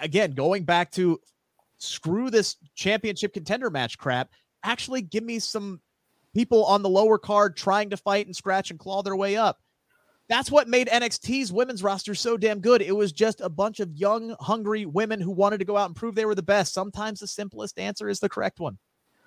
[0.01, 1.20] again going back to
[1.79, 4.31] screw this championship contender match crap.
[4.62, 5.81] Actually, give me some
[6.35, 9.61] people on the lower card trying to fight and scratch and claw their way up.
[10.33, 12.80] That's what made NXT's women's roster so damn good.
[12.80, 15.95] It was just a bunch of young, hungry women who wanted to go out and
[15.95, 16.72] prove they were the best.
[16.72, 18.78] Sometimes the simplest answer is the correct one.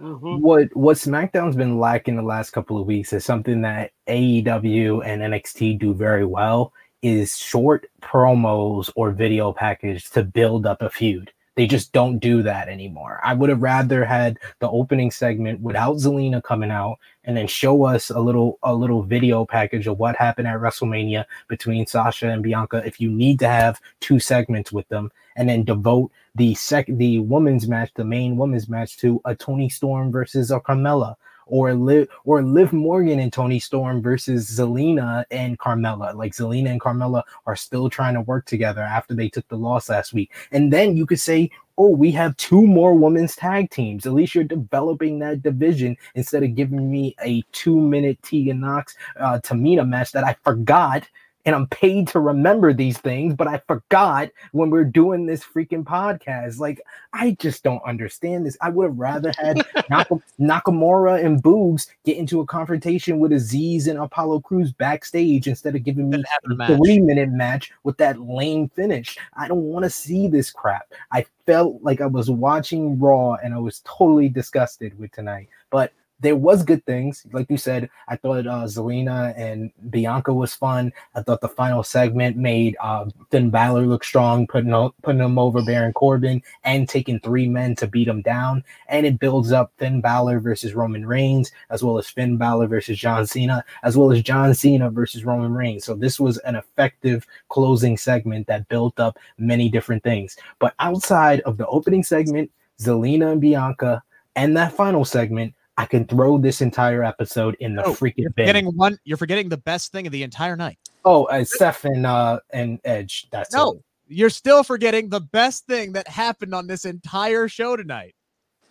[0.02, 0.42] Mm-hmm.
[0.42, 5.22] What what SmackDown's been lacking the last couple of weeks is something that AEW and
[5.22, 11.32] NXT do very well is short promos or video package to build up a feud.
[11.56, 13.20] They just don't do that anymore.
[13.24, 17.86] I would have rather had the opening segment without Zelina coming out and then show
[17.86, 22.44] us a little a little video package of what happened at WrestleMania between Sasha and
[22.44, 26.88] Bianca if you need to have two segments with them and then devote the sec
[26.90, 31.16] the women's match, the main women's match to a Toni Storm versus a Carmella
[31.48, 36.16] or Liv or Liv Morgan and Toni Storm versus Zelina and Carmella.
[36.16, 39.90] Like Zelina and Carmella are still trying to work together after they took the loss
[39.90, 40.32] last week.
[40.52, 44.06] And then you could say, oh, we have two more women's tag teams.
[44.06, 48.96] At least you're developing that division instead of giving me a two minute Tegan Nox
[49.20, 51.08] uh, Tamina match that I forgot
[51.46, 55.84] and I'm paid to remember these things, but I forgot when we're doing this freaking
[55.84, 56.60] podcast.
[56.60, 56.82] Like,
[57.14, 58.58] I just don't understand this.
[58.62, 59.58] I would have rather had
[60.40, 65.84] Nakamura and Boogs get into a confrontation with Azeez and Apollo Crews backstage instead of
[65.84, 66.24] giving me
[66.60, 69.18] a three minute match with that lame finish.
[69.36, 70.92] I don't want to see this crap.
[71.12, 75.50] I felt like I was watching Raw and I was totally disgusted with tonight.
[75.70, 77.26] But there was good things.
[77.32, 80.94] Like you said, I thought uh, Zelina and Bianca was fun.
[81.14, 84.72] I thought the final segment made uh, Finn Balor look strong, putting
[85.04, 88.64] putting him over Baron Corbin and taking three men to beat him down.
[88.88, 92.98] And it builds up Finn Balor versus Roman Reigns, as well as Finn Balor versus
[92.98, 95.84] John Cena, as well as John Cena versus Roman Reigns.
[95.84, 100.38] So this was an effective closing segment that built up many different things.
[100.60, 104.04] But outside of the opening segment, Zelina and Bianca,
[104.36, 108.30] and that final segment, I can throw this entire episode in the oh, freaking you're
[108.32, 108.46] bin.
[108.46, 110.78] Forgetting one, you're forgetting the best thing of the entire night.
[111.04, 113.28] Oh, uh, Seth and uh and Edge.
[113.32, 113.74] That's no.
[113.74, 113.82] It.
[114.08, 118.14] You're still forgetting the best thing that happened on this entire show tonight,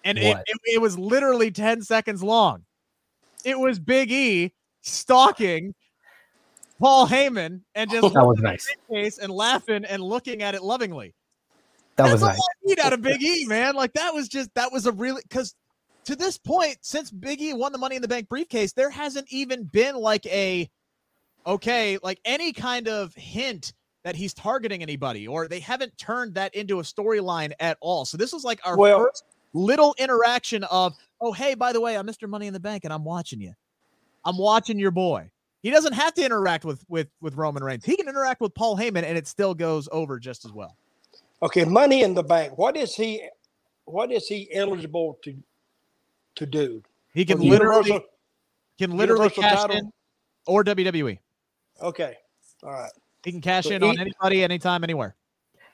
[0.05, 2.65] and it, it, it was literally ten seconds long.
[3.45, 5.75] It was Big E stalking
[6.79, 11.15] Paul Heyman and just that was nice face and laughing and looking at it lovingly.
[11.97, 12.41] That That's was nice.
[12.65, 13.75] Need out of Big E, man.
[13.75, 15.55] Like that was just that was a really because
[16.05, 19.65] to this point, since Biggie won the Money in the Bank briefcase, there hasn't even
[19.65, 20.69] been like a
[21.47, 26.55] okay, like any kind of hint that he's targeting anybody, or they haven't turned that
[26.55, 28.05] into a storyline at all.
[28.05, 29.25] So this was like our well, first
[29.55, 32.29] little interaction of, oh hey, by the way, I'm Mr.
[32.29, 33.55] Money in the Bank and I'm watching you.
[34.25, 35.31] I'm watching your boy.
[35.63, 37.85] He doesn't have to interact with with with Roman Reigns.
[37.85, 40.77] He can interact with Paul Heyman, and it still goes over just as well.
[41.43, 42.59] Okay, Money in the Bank.
[42.59, 43.27] What is he?
[43.87, 45.35] What is he eligible to
[46.37, 46.83] to do.
[47.13, 48.01] He can literally Universal,
[48.79, 49.77] can literally Universal cash title?
[49.77, 49.91] in
[50.47, 51.19] or WWE.
[51.81, 52.17] Okay.
[52.63, 52.91] All right.
[53.25, 55.17] He can cash so in he, on anybody, anytime, anywhere.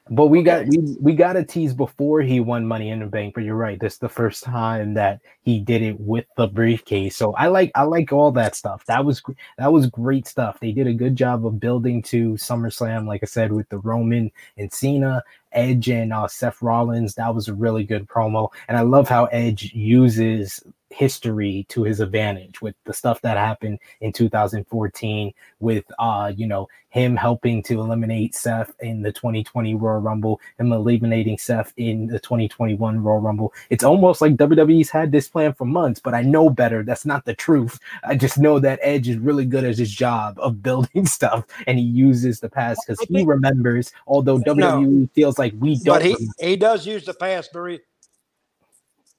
[0.08, 3.34] But we got we we got a tease before he won Money in the Bank.
[3.34, 7.16] But you're right, this is the first time that he did it with the briefcase.
[7.16, 8.84] So I like I like all that stuff.
[8.86, 9.22] That was
[9.58, 10.58] that was great stuff.
[10.58, 14.32] They did a good job of building to SummerSlam, like I said, with the Roman
[14.56, 15.22] and Cena,
[15.52, 17.14] Edge and uh, Seth Rollins.
[17.14, 22.00] That was a really good promo, and I love how Edge uses history to his
[22.00, 27.80] advantage with the stuff that happened in 2014 with uh you know him helping to
[27.80, 33.54] eliminate Seth in the 2020 Royal Rumble him eliminating Seth in the 2021 Royal Rumble.
[33.70, 36.82] It's almost like WWE's had this plan for months but I know better.
[36.82, 37.78] That's not the truth.
[38.02, 41.78] I just know that Edge is really good at his job of building stuff and
[41.78, 46.04] he uses the past because he remembers although WWE no, feels like we don't but
[46.04, 47.80] he, he does use the past very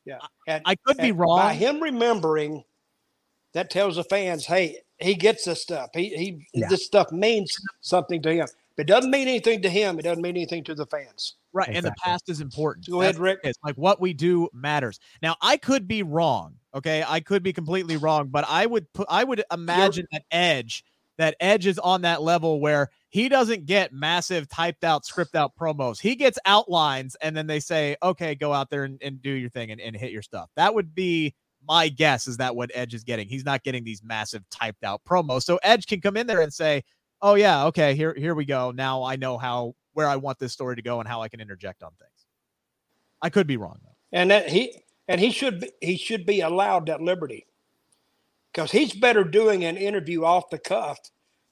[0.05, 1.37] yeah, and, I could be wrong.
[1.37, 2.63] By him remembering,
[3.53, 5.89] that tells the fans, hey, he gets this stuff.
[5.93, 6.67] He he yeah.
[6.67, 8.47] this stuff means something to him.
[8.77, 11.35] If it doesn't mean anything to him, it doesn't mean anything to the fans.
[11.53, 11.77] Right, exactly.
[11.77, 12.89] and the past is important.
[12.89, 13.39] Go ahead, Rick.
[13.43, 14.99] It's like what we do matters.
[15.21, 16.55] Now, I could be wrong.
[16.73, 20.35] Okay, I could be completely wrong, but I would put I would imagine You're, that
[20.35, 20.85] Edge
[21.17, 25.51] that Edge is on that level where he doesn't get massive typed out, script out
[25.59, 25.99] promos.
[25.99, 29.49] He gets outlines and then they say, okay, go out there and, and do your
[29.49, 30.49] thing and, and hit your stuff.
[30.55, 31.35] That would be
[31.67, 33.27] my guess is that what Edge is getting.
[33.27, 35.43] He's not getting these massive typed out promos.
[35.43, 36.83] So Edge can come in there and say,
[37.21, 38.71] "Oh yeah, okay, here here we go.
[38.71, 41.41] Now I know how where I want this story to go and how I can
[41.41, 42.25] interject on things."
[43.21, 43.95] I could be wrong though.
[44.11, 47.45] And that he and he should be, he should be allowed that liberty
[48.51, 50.97] because he's better doing an interview off the cuff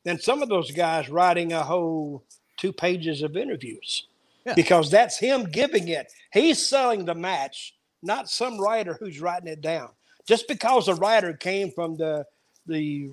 [0.09, 2.23] than some of those guys writing a whole
[2.57, 4.07] two pages of interviews
[4.43, 4.55] yeah.
[4.55, 6.11] because that's him giving it.
[6.33, 9.89] He's selling the match, not some writer who's writing it down.
[10.25, 12.25] Just because a writer came from the
[12.65, 13.11] the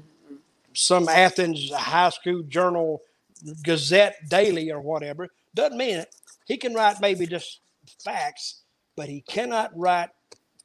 [0.72, 3.03] some Athens high school journal
[3.62, 6.14] Gazette Daily or whatever doesn't mean it.
[6.47, 7.61] He can write maybe just
[7.99, 8.62] facts,
[8.97, 10.11] but he cannot write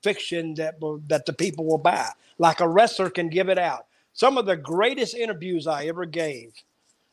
[0.02, 2.10] fiction that will, that the people will buy.
[2.38, 3.86] Like a wrestler can give it out.
[4.22, 6.54] Some of the greatest interviews I ever gave,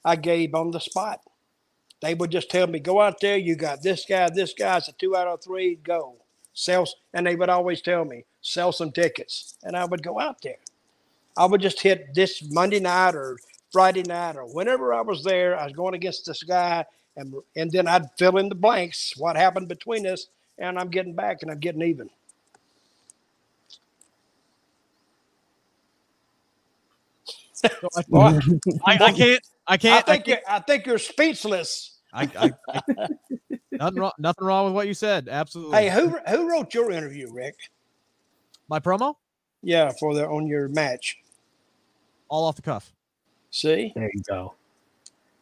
[0.05, 1.23] I gave on the spot.
[2.03, 3.39] They would just tell me, "Go out there.
[3.39, 5.77] You got this guy, this guy's a two out of three.
[5.77, 6.17] Go
[6.53, 10.43] sell." And they would always tell me, "Sell some tickets," and I would go out
[10.43, 10.59] there.
[11.35, 13.39] I would just hit this Monday night or
[13.73, 15.59] Friday night or whenever I was there.
[15.59, 16.85] I was going against this guy,
[17.17, 19.17] and and then I'd fill in the blanks.
[19.17, 20.27] What happened between us?
[20.59, 22.11] And I'm getting back, and I'm getting even.
[28.15, 29.43] I, I, can't.
[29.67, 30.09] I can't.
[30.09, 30.39] I think I you're.
[30.49, 31.99] I think you're speechless.
[32.13, 33.09] I, I,
[33.73, 34.13] nothing wrong.
[34.19, 35.29] Nothing wrong with what you said.
[35.29, 35.77] Absolutely.
[35.77, 37.57] Hey, who who wrote your interview, Rick?
[38.69, 39.15] My promo?
[39.63, 41.19] Yeah, for the on your match.
[42.29, 42.93] All off the cuff.
[43.51, 44.55] See, there you go.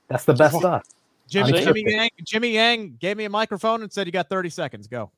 [0.09, 0.85] That's the best stuff.
[1.29, 4.87] Jimmy, Jimmy Yang, Jimmy Yang gave me a microphone and said, "You got 30 seconds.
[4.87, 5.11] Go."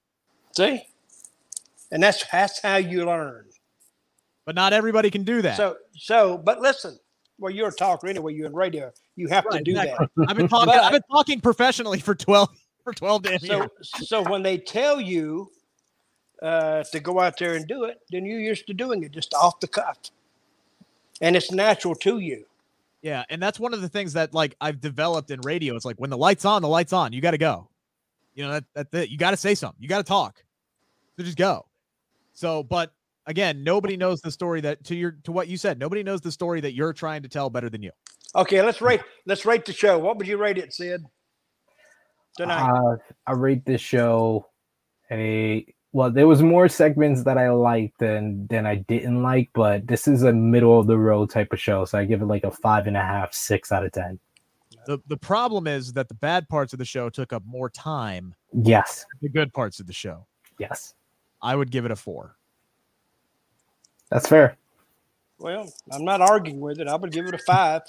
[0.56, 0.82] See,
[1.92, 3.44] and that's that's how you learn.
[4.48, 5.58] But not everybody can do that.
[5.58, 6.98] So, so, but listen,
[7.38, 8.32] well, you're a talker anyway.
[8.32, 8.90] You're in radio.
[9.14, 10.06] You have right, to do exactly.
[10.16, 10.26] that.
[10.30, 10.72] I've been talking.
[10.72, 12.48] But, I've been talking professionally for twelve
[12.82, 13.46] for twelve days.
[13.46, 15.50] So, so when they tell you
[16.40, 19.34] uh, to go out there and do it, then you're used to doing it just
[19.34, 19.98] off the cuff,
[21.20, 22.46] and it's natural to you.
[23.02, 25.76] Yeah, and that's one of the things that like I've developed in radio.
[25.76, 27.12] It's like when the lights on, the lights on.
[27.12, 27.68] You got to go.
[28.34, 29.10] You know that that's it.
[29.10, 29.82] You got to say something.
[29.82, 30.42] You got to talk.
[31.18, 31.66] So just go.
[32.32, 32.94] So, but
[33.28, 35.78] again, nobody knows the story that to your to what you said.
[35.78, 37.92] Nobody knows the story that you're trying to tell better than you.
[38.34, 39.98] Okay, let's rate let's rate the show.
[39.98, 41.04] What would you rate it, Sid?
[42.36, 42.68] Tonight.
[42.68, 44.46] Uh, I rate this show
[45.10, 49.86] a well, there was more segments that I liked than than I didn't like, but
[49.86, 52.44] this is a middle of the road type of show, so I give it like
[52.44, 54.18] a five and a half, six out of ten.
[54.86, 58.34] The the problem is that the bad parts of the show took up more time.
[58.52, 59.04] Yes.
[59.20, 60.26] The good parts of the show.
[60.58, 60.94] Yes.
[61.42, 62.37] I would give it a four.
[64.10, 64.56] That's fair.
[65.38, 66.88] Well, I'm not arguing with it.
[66.88, 67.82] I would give it a five.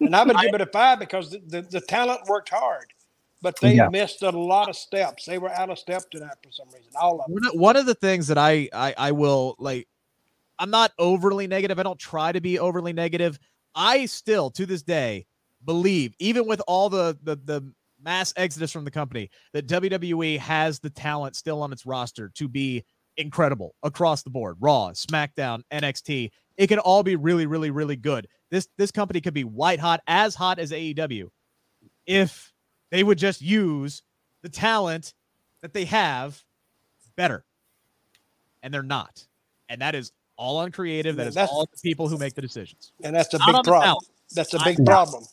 [0.00, 2.86] and I would give it a five because the, the, the talent worked hard,
[3.42, 3.88] but they yeah.
[3.88, 5.24] missed a lot of steps.
[5.24, 6.90] They were out of step tonight for some reason.
[7.00, 7.60] All of them.
[7.60, 9.86] One of the things that I, I, I will like,
[10.58, 11.78] I'm not overly negative.
[11.78, 13.38] I don't try to be overly negative.
[13.74, 15.26] I still, to this day,
[15.64, 17.72] believe, even with all the, the, the
[18.02, 22.48] mass exodus from the company, that WWE has the talent still on its roster to
[22.48, 22.84] be
[23.16, 24.56] incredible across the board.
[24.60, 26.30] Raw, SmackDown, NXT.
[26.56, 28.28] It can all be really, really, really good.
[28.50, 31.28] This this company could be white hot, as hot as AEW,
[32.06, 32.52] if
[32.90, 34.02] they would just use
[34.42, 35.14] the talent
[35.62, 36.42] that they have
[37.16, 37.44] better.
[38.62, 39.26] And they're not.
[39.68, 41.16] And that is all on creative.
[41.16, 42.92] That is that's, all the people who make the decisions.
[43.02, 44.04] And that's a big problem.
[44.34, 45.24] That's a big I, problem.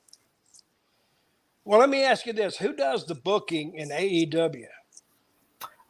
[1.64, 4.66] Well, let me ask you this: Who does the booking in AEW?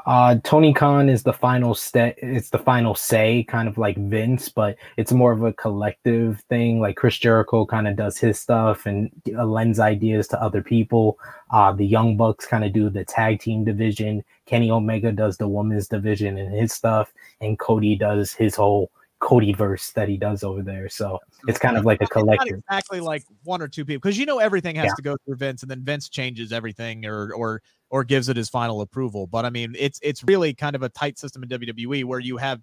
[0.06, 2.16] Uh, Tony Khan is the final step.
[2.18, 6.80] It's the final say, kind of like Vince, but it's more of a collective thing.
[6.80, 11.20] Like Chris Jericho kind of does his stuff and lends ideas to other people.
[11.52, 14.24] Uh, the Young Bucks kind of do the tag team division.
[14.46, 19.54] Kenny Omega does the women's division and his stuff, and Cody does his whole Cody
[19.54, 20.90] verse that he does over there.
[20.90, 22.58] So it's kind of like a collective.
[22.58, 24.94] exactly like one or two people because you know everything has yeah.
[24.96, 27.62] to go through Vince, and then Vince changes everything or or
[27.92, 29.28] or gives it his final approval.
[29.28, 32.38] But I mean, it's it's really kind of a tight system in WWE where you
[32.38, 32.62] have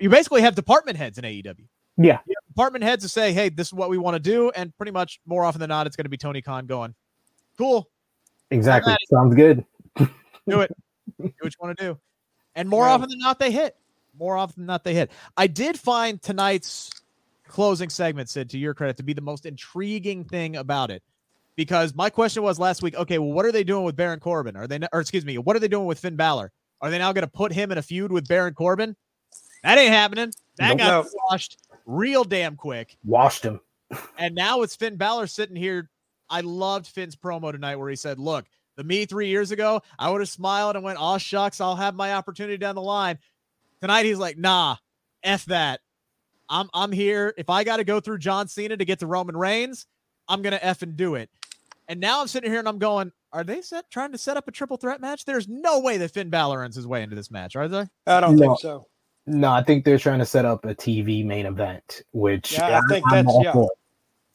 [0.00, 1.68] you basically have department heads in AEW.
[1.98, 4.92] Yeah, department heads to say, "Hey, this is what we want to do," and pretty
[4.92, 6.94] much more often than not, it's going to be Tony Khan going,
[7.56, 7.88] "Cool,
[8.50, 9.64] exactly, sounds good,
[9.96, 10.70] do it,
[11.18, 11.98] do what you want to do,"
[12.54, 13.76] and more often than not, they hit.
[14.18, 15.10] More often than not, they hit.
[15.36, 16.90] I did find tonight's
[17.46, 21.02] closing segment, Sid, to your credit, to be the most intriguing thing about it
[21.56, 24.56] because my question was last week, okay, well, what are they doing with Baron Corbin?
[24.56, 26.52] Are they, or excuse me, what are they doing with Finn Balor?
[26.80, 28.94] Are they now going to put him in a feud with Baron Corbin?
[29.62, 30.32] That ain't happening.
[30.58, 30.78] That nope.
[30.78, 32.96] got washed real damn quick.
[33.04, 33.60] Washed him.
[34.18, 35.90] and now it's Finn Balor sitting here.
[36.28, 38.44] I loved Finn's promo tonight where he said, look,
[38.76, 41.94] the me three years ago, I would have smiled and went, oh, shucks, I'll have
[41.94, 43.18] my opportunity down the line.
[43.80, 44.76] Tonight, he's like, nah.
[45.22, 45.80] F that.
[46.48, 47.34] I'm I'm here.
[47.36, 49.86] If I got to go through John Cena to get to Roman Reigns,
[50.28, 51.30] I'm gonna F and do it.
[51.88, 54.48] And now I'm sitting here and I'm going, are they set trying to set up
[54.48, 55.24] a triple threat match?
[55.24, 57.86] There's no way that Finn Balor ends his way into this match, are they?
[58.06, 58.48] I don't No.
[58.48, 58.86] think so.
[59.26, 62.80] No, I think they're trying to set up a TV main event, which Yeah, I
[62.88, 63.52] think I'm that's- all yeah.
[63.52, 63.70] for.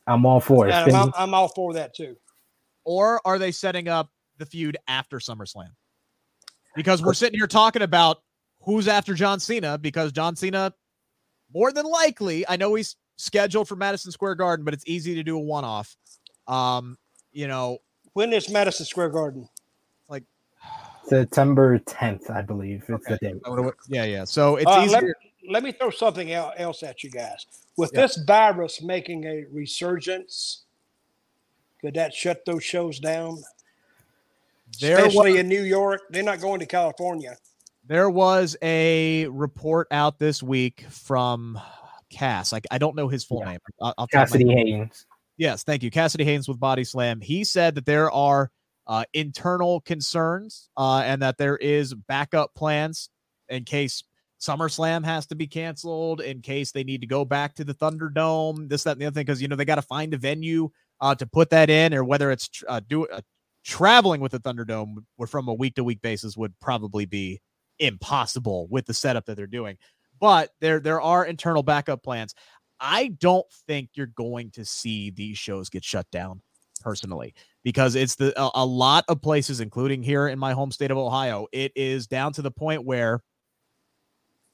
[0.08, 0.72] I'm all for it.
[0.74, 2.16] And Finn- I'm, I'm all for that too.
[2.84, 5.70] Or are they setting up the feud after SummerSlam?
[6.76, 8.22] Because we're sitting here talking about
[8.62, 10.74] who's after John Cena because John Cena,
[11.54, 15.24] more than likely, I know he's scheduled for Madison Square Garden, but it's easy to
[15.24, 15.96] do a one off.
[16.48, 16.98] Um,
[17.32, 17.80] you know,
[18.14, 19.48] When is Madison Square Garden?
[20.10, 20.24] Like
[21.06, 22.84] September 10th, I believe.
[22.90, 23.42] It's the date.
[23.88, 24.24] yeah, yeah.
[24.26, 25.16] So it's Uh, let, easier.
[25.50, 27.46] let me throw something else at you guys.
[27.78, 28.02] With Yeah.
[28.02, 30.64] this virus making a resurgence,
[31.80, 33.42] could that shut those shows down?
[34.80, 36.02] There Especially was, in New York.
[36.10, 37.38] They're not going to California.
[37.88, 41.60] there was a report out this week from
[42.10, 42.52] Cass.
[42.54, 43.52] Like I don't know his full Yeah.
[43.52, 43.60] name.
[43.82, 45.06] I'll, I'll tell my- Cassidy Haynes.
[45.42, 45.90] Yes, thank you.
[45.90, 47.20] Cassidy Haynes with Body Slam.
[47.20, 48.52] He said that there are
[48.86, 53.10] uh, internal concerns uh, and that there is backup plans
[53.50, 54.04] in case
[54.40, 58.70] SummerSlam has to be canceled, in case they need to go back to the Thunderdome,
[58.70, 60.70] this, that, and the other thing, because you know they got to find a venue
[61.00, 63.22] uh, to put that in, or whether it's tr- uh, do uh,
[63.64, 67.42] traveling with the Thunderdome from a week to week basis would probably be
[67.80, 69.80] impossible with the setup that they're doing.
[70.20, 72.36] But there there are internal backup plans.
[72.82, 76.42] I don't think you're going to see these shows get shut down
[76.82, 80.90] personally because it's the a, a lot of places including here in my home state
[80.90, 83.22] of Ohio it is down to the point where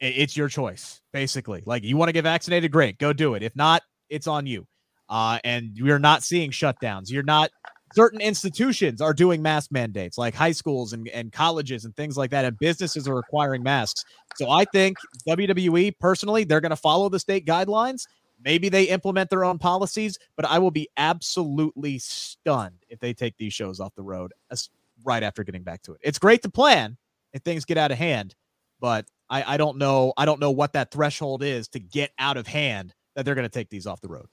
[0.01, 1.63] it's your choice basically.
[1.65, 3.43] Like you want to get vaccinated great go do it.
[3.43, 4.67] If not it's on you
[5.07, 7.09] uh and you're not seeing shutdowns.
[7.09, 7.49] You're not
[7.95, 12.31] certain institutions are doing mask mandates like high schools and, and colleges and things like
[12.31, 14.03] that and businesses are requiring masks.
[14.35, 14.97] So i think
[15.27, 18.01] wwe personally they're going to follow the state guidelines
[18.43, 23.35] maybe they implement their own policies but i will be absolutely stunned if they take
[23.37, 24.69] these shows off the road as,
[25.05, 26.97] right after getting back to it it's great to plan
[27.33, 28.35] if things get out of hand
[28.79, 32.37] but I, I don't know i don't know what that threshold is to get out
[32.37, 34.27] of hand that they're going to take these off the road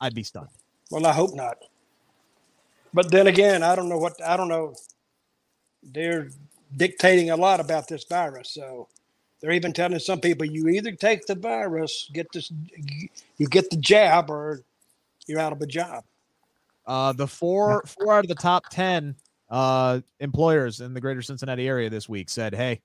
[0.00, 0.48] i'd be stunned
[0.90, 1.56] Well, I hope not.
[2.92, 4.74] But then again, I don't know what I don't know.
[5.82, 6.30] They're
[6.76, 8.88] dictating a lot about this virus, so
[9.44, 12.50] they're even telling some people you either take the virus, get this,
[13.36, 14.62] you get the jab, or
[15.26, 16.02] you're out of a job.
[16.86, 19.14] Uh, the four four out of the top ten
[19.50, 22.80] uh, employers in the greater Cincinnati area this week said, "Hey,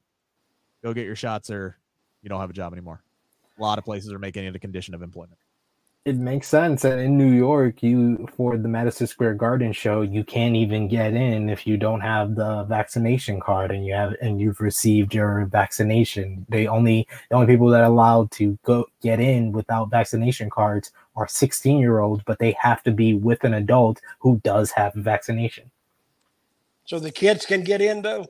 [0.83, 1.77] go get your shots, or
[2.21, 3.01] you don't have a job anymore."
[3.57, 5.39] A lot of places are making it a condition of employment.
[6.05, 6.85] It makes sense.
[6.85, 11.13] And in New York, you for the Madison Square Garden show, you can't even get
[11.13, 15.45] in if you don't have the vaccination card and you have and you've received your
[15.45, 16.45] vaccination.
[16.47, 20.91] They only the only people that are allowed to go get in without vaccination cards
[21.17, 24.95] are 16 year olds, but they have to be with an adult who does have
[24.95, 25.69] a vaccination.
[26.85, 28.25] So the kids can get in though.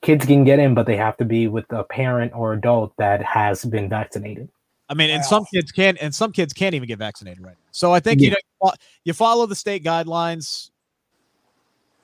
[0.00, 3.22] Kids can get in, but they have to be with a parent or adult that
[3.22, 4.48] has been vaccinated.
[4.90, 7.68] I mean, and some kids can't, and some kids can't even get vaccinated right now.
[7.70, 8.72] So I think you know
[9.04, 10.70] you follow the state guidelines.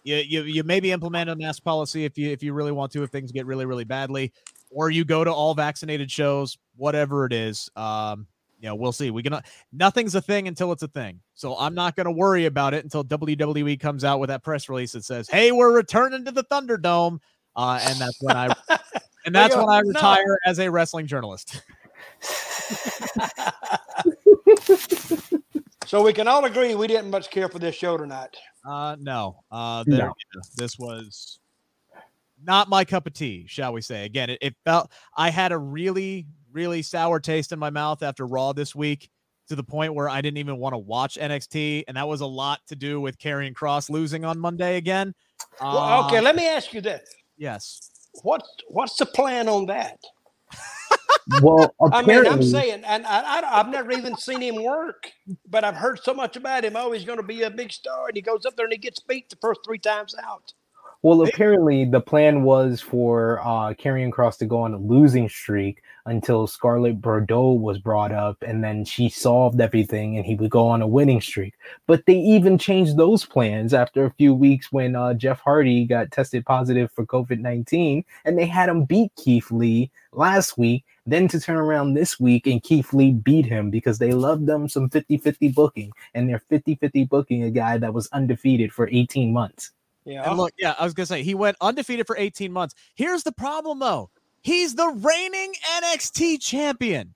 [0.04, 3.02] You, you you maybe implement a mask policy if you if you really want to
[3.02, 4.32] if things get really really badly,
[4.70, 7.68] or you go to all vaccinated shows, whatever it is.
[7.74, 8.28] Um,
[8.60, 9.10] you know, we'll see.
[9.10, 9.40] We can
[9.72, 11.20] nothing's a thing until it's a thing.
[11.34, 14.68] So I'm not going to worry about it until WWE comes out with that press
[14.68, 17.18] release that says, "Hey, we're returning to the Thunderdome,"
[17.56, 18.54] uh, and that's when I
[19.26, 21.62] and that's when I "No." retire as a wrestling journalist.
[25.86, 28.36] So we can all agree we didn't much care for this show tonight.
[28.68, 29.38] Uh, no.
[29.52, 30.12] Uh, there, No.
[30.56, 31.38] this was
[32.42, 34.04] not my cup of tea, shall we say?
[34.04, 38.26] Again, it, it felt I had a really, really sour taste in my mouth after
[38.26, 39.10] Raw this week,
[39.48, 42.26] to the point where I didn't even want to watch NXT, and that was a
[42.26, 45.14] lot to do with Karrion Kross losing on Monday again.
[45.60, 48.08] Well, okay, Uh, let me ask you this: yes.
[48.24, 50.00] what what's the plan on that?
[51.38, 55.12] Well, I mean, I'm saying, and I, I, I've never even seen him work,
[55.48, 56.74] but I've heard so much about him.
[56.76, 58.78] Oh, he's going to be a big star, and he goes up there and he
[58.78, 60.54] gets beat the first three times out.
[61.02, 65.82] Well, apparently the plan was for uh Karrion Kross to go on a losing streak
[66.06, 70.66] until Scarlett Bordeaux was brought up, and then she solved everything, and he would go
[70.68, 71.54] on a winning streak.
[71.86, 76.10] But they even changed those plans after a few weeks when uh, Jeff Hardy got
[76.12, 80.84] tested positive for COVID nineteen, and they had him beat Keith Lee last week.
[81.08, 84.68] Then to turn around this week and Keith Lee beat him because they loved them
[84.68, 89.70] some 50-50 booking, and they're 50-50 booking a guy that was undefeated for 18 months.
[90.06, 92.74] Yeah, And look, yeah, I was gonna say he went undefeated for 18 months.
[92.94, 94.10] Here's the problem though.
[94.42, 95.52] He's the reigning
[95.82, 97.14] NXT champion.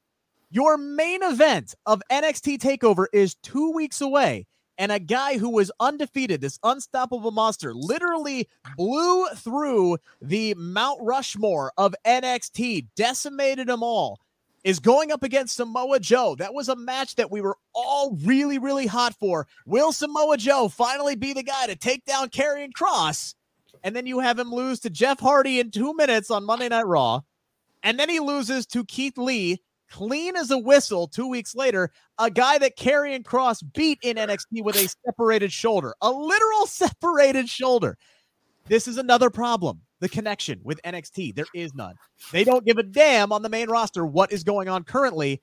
[0.50, 4.46] Your main event of NXT TakeOver is two weeks away.
[4.78, 11.70] And a guy who was undefeated, this unstoppable monster, literally blew through the Mount Rushmore
[11.76, 14.18] of NXT, decimated them all,
[14.64, 16.34] is going up against Samoa Joe.
[16.36, 19.46] That was a match that we were all really, really hot for.
[19.66, 23.34] Will Samoa Joe finally be the guy to take down Karrion Kross?
[23.82, 26.86] And then you have him lose to Jeff Hardy in two minutes on Monday Night
[26.86, 27.20] Raw.
[27.82, 31.90] And then he loses to Keith Lee clean as a whistle two weeks later.
[32.18, 37.48] A guy that Karrion Kross beat in NXT with a separated shoulder, a literal separated
[37.48, 37.96] shoulder.
[38.66, 39.80] This is another problem.
[40.00, 41.34] The connection with NXT.
[41.34, 41.94] There is none.
[42.32, 45.42] They don't give a damn on the main roster what is going on currently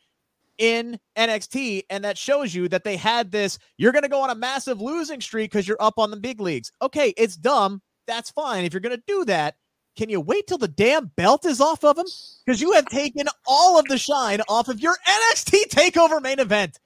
[0.57, 1.83] in NXT.
[1.89, 3.59] And that shows you that they had this.
[3.77, 6.41] You're going to go on a massive losing streak because you're up on the big
[6.41, 6.71] leagues.
[6.81, 7.81] Okay, it's dumb.
[8.07, 8.65] That's fine.
[8.65, 9.55] If you're going to do that,
[9.97, 12.05] can you wait till the damn belt is off of him?
[12.45, 16.79] Because you have taken all of the shine off of your NXT takeover main event.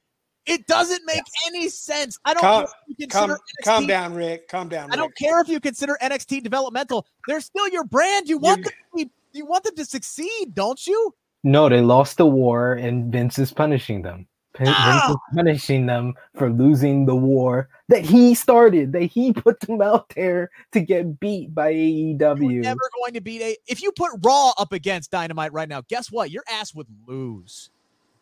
[0.45, 2.17] It doesn't make any sense.
[2.25, 4.47] I don't Calm, care if you calm, consider calm NXT down, Rick.
[4.47, 4.91] Calm down.
[4.91, 7.05] I don't care if you consider NXT developmental.
[7.27, 8.27] They're still your brand.
[8.27, 11.13] You want them to be, you want them to succeed, don't you?
[11.43, 14.27] No, they lost the war, and Vince is punishing them.
[14.57, 15.11] Vince Ah!
[15.11, 20.09] is punishing them for losing the war that he started, that he put them out
[20.15, 22.61] there to get beat by E You're AEW.
[22.61, 23.55] never going to beat a.
[23.67, 26.31] If you put Raw up against Dynamite right now, guess what?
[26.31, 27.69] Your ass would lose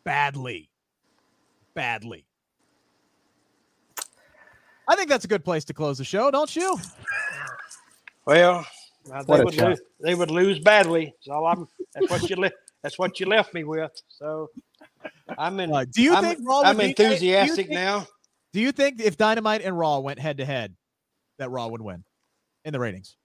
[0.04, 0.69] badly,
[1.74, 2.26] badly.
[4.88, 6.76] I think that's a good place to close the show, don't you?
[8.26, 8.66] Well,
[9.04, 9.80] they would lose.
[10.00, 11.06] They would lose badly.
[11.06, 11.68] That's all I'm.
[11.94, 12.54] That's what you left.
[12.82, 13.92] That's what you left me with.
[14.08, 14.50] So,
[15.38, 15.72] I'm in.
[15.72, 16.62] Uh, do you I'm, think Raw?
[16.64, 18.06] I'm beat- do enthusiastic think- now.
[18.52, 20.74] Do you think if Dynamite and Raw went head to head,
[21.38, 22.02] that Raw would win
[22.64, 23.16] in the ratings?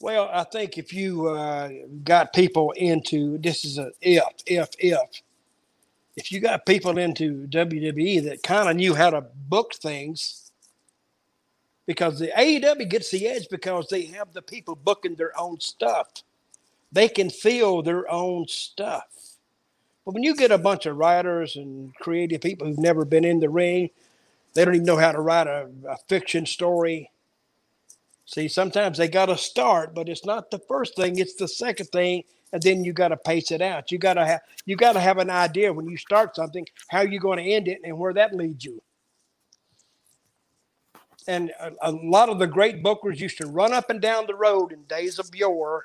[0.00, 1.70] Well, I think if you uh,
[2.02, 4.98] got people into this is a if if if
[6.16, 10.44] if you got people into WWE that kind of knew how to book things,
[11.86, 16.08] because the AEW gets the edge because they have the people booking their own stuff.
[16.92, 19.06] They can feel their own stuff.
[20.04, 23.40] But when you get a bunch of writers and creative people who've never been in
[23.40, 23.90] the ring,
[24.54, 27.10] they don't even know how to write a, a fiction story.
[28.34, 31.86] See, sometimes they got to start, but it's not the first thing; it's the second
[31.90, 33.92] thing, and then you got to pace it out.
[33.92, 37.02] You got to have you got to have an idea when you start something how
[37.02, 38.82] you're going to end it and where that leads you.
[41.28, 44.34] And a, a lot of the great bookers used to run up and down the
[44.34, 45.84] road in days of yore,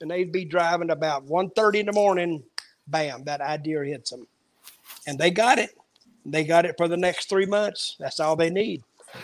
[0.00, 2.44] and they'd be driving about 1.30 in the morning.
[2.86, 4.26] Bam, that idea hits them,
[5.06, 5.78] and they got it.
[6.24, 7.96] They got it for the next three months.
[8.00, 8.82] That's all they need.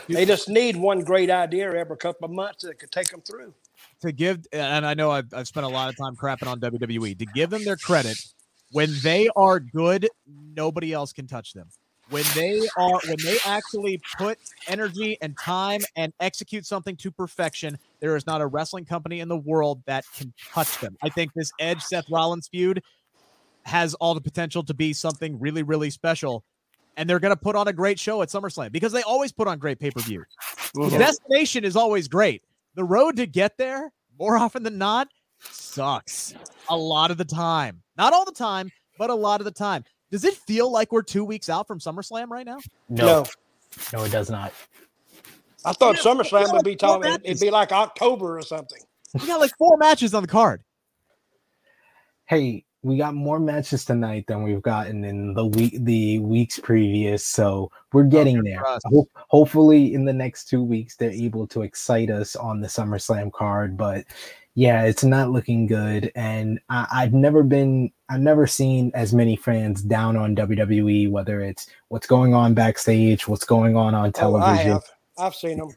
[0.09, 3.55] They just need one great idea every couple of months that could take them through.
[4.03, 7.19] to give, and I know I've, I've spent a lot of time crapping on WWE,
[7.19, 8.17] to give them their credit,
[8.73, 11.69] when they are good, nobody else can touch them.
[12.11, 17.79] When they are, when they actually put energy and time and execute something to perfection,
[18.01, 20.97] there is not a wrestling company in the world that can touch them.
[21.03, 22.83] I think this Edge Seth Rollins feud
[23.65, 26.43] has all the potential to be something really, really special.
[27.01, 29.49] And they're going to put on a great show at SummerSlam because they always put
[29.49, 30.23] on great pay per view.
[30.77, 30.91] Mm-hmm.
[30.91, 32.43] The destination is always great.
[32.75, 35.09] The road to get there, more often than not,
[35.39, 36.35] sucks
[36.69, 37.81] a lot of the time.
[37.97, 39.83] Not all the time, but a lot of the time.
[40.11, 42.59] Does it feel like we're two weeks out from SummerSlam right now?
[42.91, 43.27] No, No,
[43.95, 44.53] no, it does not.
[45.65, 47.11] I thought Yeah, SummerSlam would be four talking.
[47.13, 47.23] matches.
[47.25, 48.83] It'd be like October or something.
[49.19, 50.63] We got like four matches on the card.
[52.27, 57.27] Hey, we got more matches tonight than we've gotten in the week the weeks previous,
[57.27, 58.63] so we're getting there.
[58.87, 63.33] Ho- hopefully, in the next two weeks, they're able to excite us on the SummerSlam
[63.33, 63.77] card.
[63.77, 64.07] But
[64.55, 69.37] yeah, it's not looking good, and I, I've never been, I've never seen as many
[69.37, 71.11] fans down on WWE.
[71.11, 74.73] Whether it's what's going on backstage, what's going on on Oh, I television.
[74.73, 74.85] have.
[75.19, 75.69] I've seen them.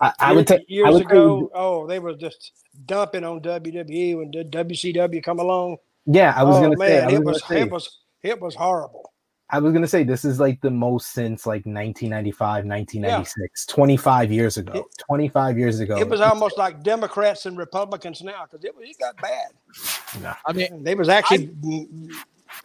[0.00, 1.50] I, I would take years would ago.
[1.54, 2.52] Oh, they were just
[2.86, 5.76] dumping on WWE when the WCW come along.
[6.08, 7.98] Yeah, I was oh gonna man, say, I was, it gonna was say it was
[8.22, 9.12] it was horrible.
[9.50, 14.56] I was gonna say this is like the most since like 1995, 1996, 25 years
[14.56, 14.72] ago.
[14.74, 15.98] It- 25 years ago.
[15.98, 20.38] It was almost like Democrats and Republicans now because it, it got bad.
[20.46, 22.10] I mean, They was actually mm,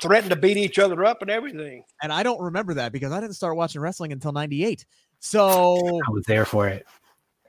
[0.01, 1.83] threatening to beat each other up and everything.
[2.01, 4.85] and I don't remember that because I didn't start watching wrestling until 98.
[5.19, 5.75] So
[6.07, 6.85] I was there for it.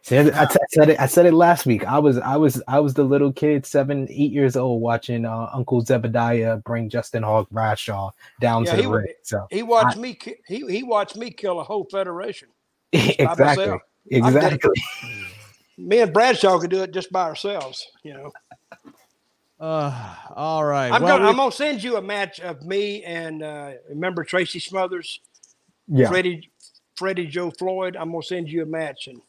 [0.07, 1.01] See, I, I t- I said it.
[1.01, 1.87] I said it last week.
[1.87, 5.49] I was, I was, I was the little kid, seven, eight years old, watching uh,
[5.51, 9.07] Uncle Zebekiah bring Justin Hawk Bradshaw down Yeah, to he the wa- ring.
[9.23, 10.13] So He watched me.
[10.13, 12.49] ki- He he watched me kill a whole federation.
[12.93, 13.81] exactly, myself.
[14.13, 14.53] I did it.
[14.53, 14.83] exactly.
[15.79, 17.87] Me and Bradshaw could do it just by ourselves.
[18.03, 18.33] You know.
[19.61, 20.91] Uh, all right.
[20.93, 24.25] I'm well, gonna we- I'm gonna send you a match of me and uh, remember
[24.25, 25.21] Tracy Smothers,
[25.89, 26.09] Yeah.
[26.11, 26.51] Freddie
[26.97, 27.97] Freddie Joe Floyd.
[27.97, 29.23] I'm gonna send you a match and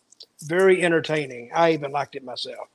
[0.44, 1.50] very entertaining.
[1.54, 2.68] I even liked it myself.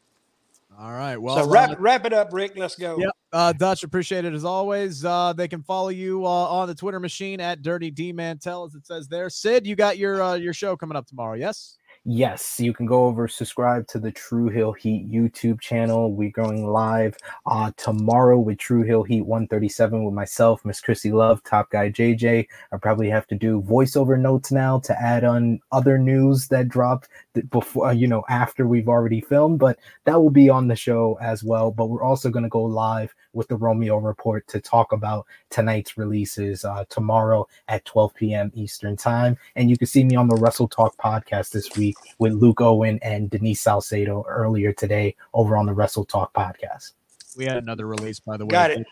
[0.78, 1.16] all right.
[1.16, 2.53] Well, so uh, wrap wrap it up, Rick.
[2.57, 2.99] Let's go.
[2.99, 3.11] Yep.
[3.32, 5.05] Uh, Dutch, appreciate it as always.
[5.05, 8.74] Uh, they can follow you uh, on the Twitter machine at Dirty D Mantell, as
[8.74, 9.31] it says there.
[9.31, 11.77] Sid, you got your uh, your show coming up tomorrow, yes?
[12.06, 16.14] Yes, you can go over subscribe to the True Hill Heat YouTube channel.
[16.14, 17.14] We're going live
[17.44, 22.47] uh tomorrow with True Hill Heat 137 with myself, Miss Chrissy Love, Top Guy JJ.
[22.72, 27.10] I probably have to do voiceover notes now to add on other news that dropped
[27.51, 31.44] before you know after we've already filmed, but that will be on the show as
[31.44, 31.70] well.
[31.70, 35.97] But we're also going to go live with the Romeo Report to talk about tonight's
[35.97, 38.51] releases uh, tomorrow at 12 p.m.
[38.55, 39.36] Eastern Time.
[39.57, 43.31] And you can see me on the WrestleTalk podcast this week with Luke Owen and
[43.31, 46.93] Denise Salcedo earlier today over on the WrestleTalk podcast.
[47.36, 48.51] We had another release, by the way.
[48.51, 48.86] Got it.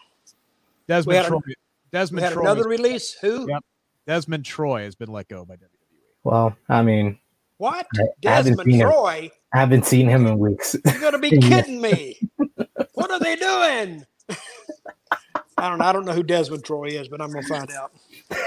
[0.86, 1.40] Desmond We had Troy.
[1.46, 1.54] We
[1.92, 2.42] Desmond had Troy.
[2.42, 3.12] another was- release.
[3.20, 3.48] Who?
[3.50, 3.64] Yep.
[4.06, 5.54] Desmond Troy has been let go by.
[5.56, 5.66] WWE.
[6.24, 7.18] Well, I mean,
[7.58, 7.86] What?
[7.96, 8.88] I- I haven't Desmond him.
[8.90, 9.30] Troy?
[9.52, 10.76] I haven't seen him in weeks.
[10.84, 12.18] You're gonna be kidding me.
[12.94, 14.04] what are they doing?
[14.30, 15.84] I don't know.
[15.84, 17.92] I don't know who Desmond Troy is, but I'm gonna find out.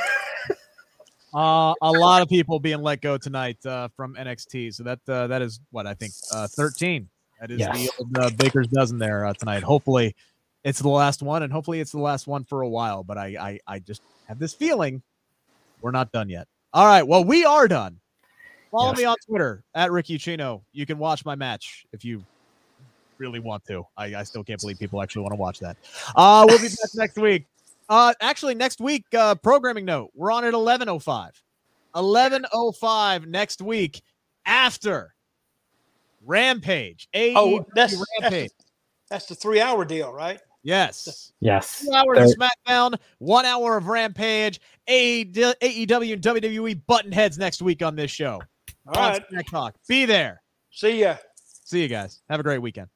[1.34, 4.74] Uh, a lot of people being let go tonight uh, from NXT.
[4.74, 7.08] So that uh, that is what I think uh, 13.
[7.40, 7.74] That is Yes.
[7.74, 9.64] the old uh, Baker's dozen there uh, tonight.
[9.64, 10.14] Hopefully,
[10.66, 13.04] it's the last one, and hopefully, it's the last one for a while.
[13.06, 15.02] But I I, I just have this feeling
[15.80, 16.50] we're not done yet.
[16.74, 18.02] All right, well, we are done.
[18.70, 18.98] Follow Yes.
[18.98, 20.64] me on Twitter at Rick Ucchino.
[20.74, 22.26] You can watch my match if you
[23.22, 23.86] really want to.
[23.96, 25.78] I, I still can't believe people actually want to watch that.
[26.16, 27.46] Uh, we'll be back next week.
[27.88, 31.32] Uh, actually, next week, uh, programming note, we're on at 11.05.
[31.96, 34.02] 11.05 next week
[34.46, 35.14] after
[36.26, 37.08] Rampage.
[37.14, 38.50] AEW Oh, that's that's Rampage.
[38.58, 38.66] the,
[39.10, 40.40] that's the three hour deal, right?
[40.64, 41.34] Yes.
[41.40, 41.84] yes.
[41.84, 47.82] Two hours of SmackDown, one hour of Rampage, AEW and WWE button heads next week
[47.82, 48.42] on this show.
[48.88, 49.24] All on right.
[49.30, 49.76] Smack Talk.
[49.88, 50.42] Be there.
[50.70, 51.16] See ya.
[51.36, 52.22] See you guys.
[52.30, 52.88] Have a great weekend.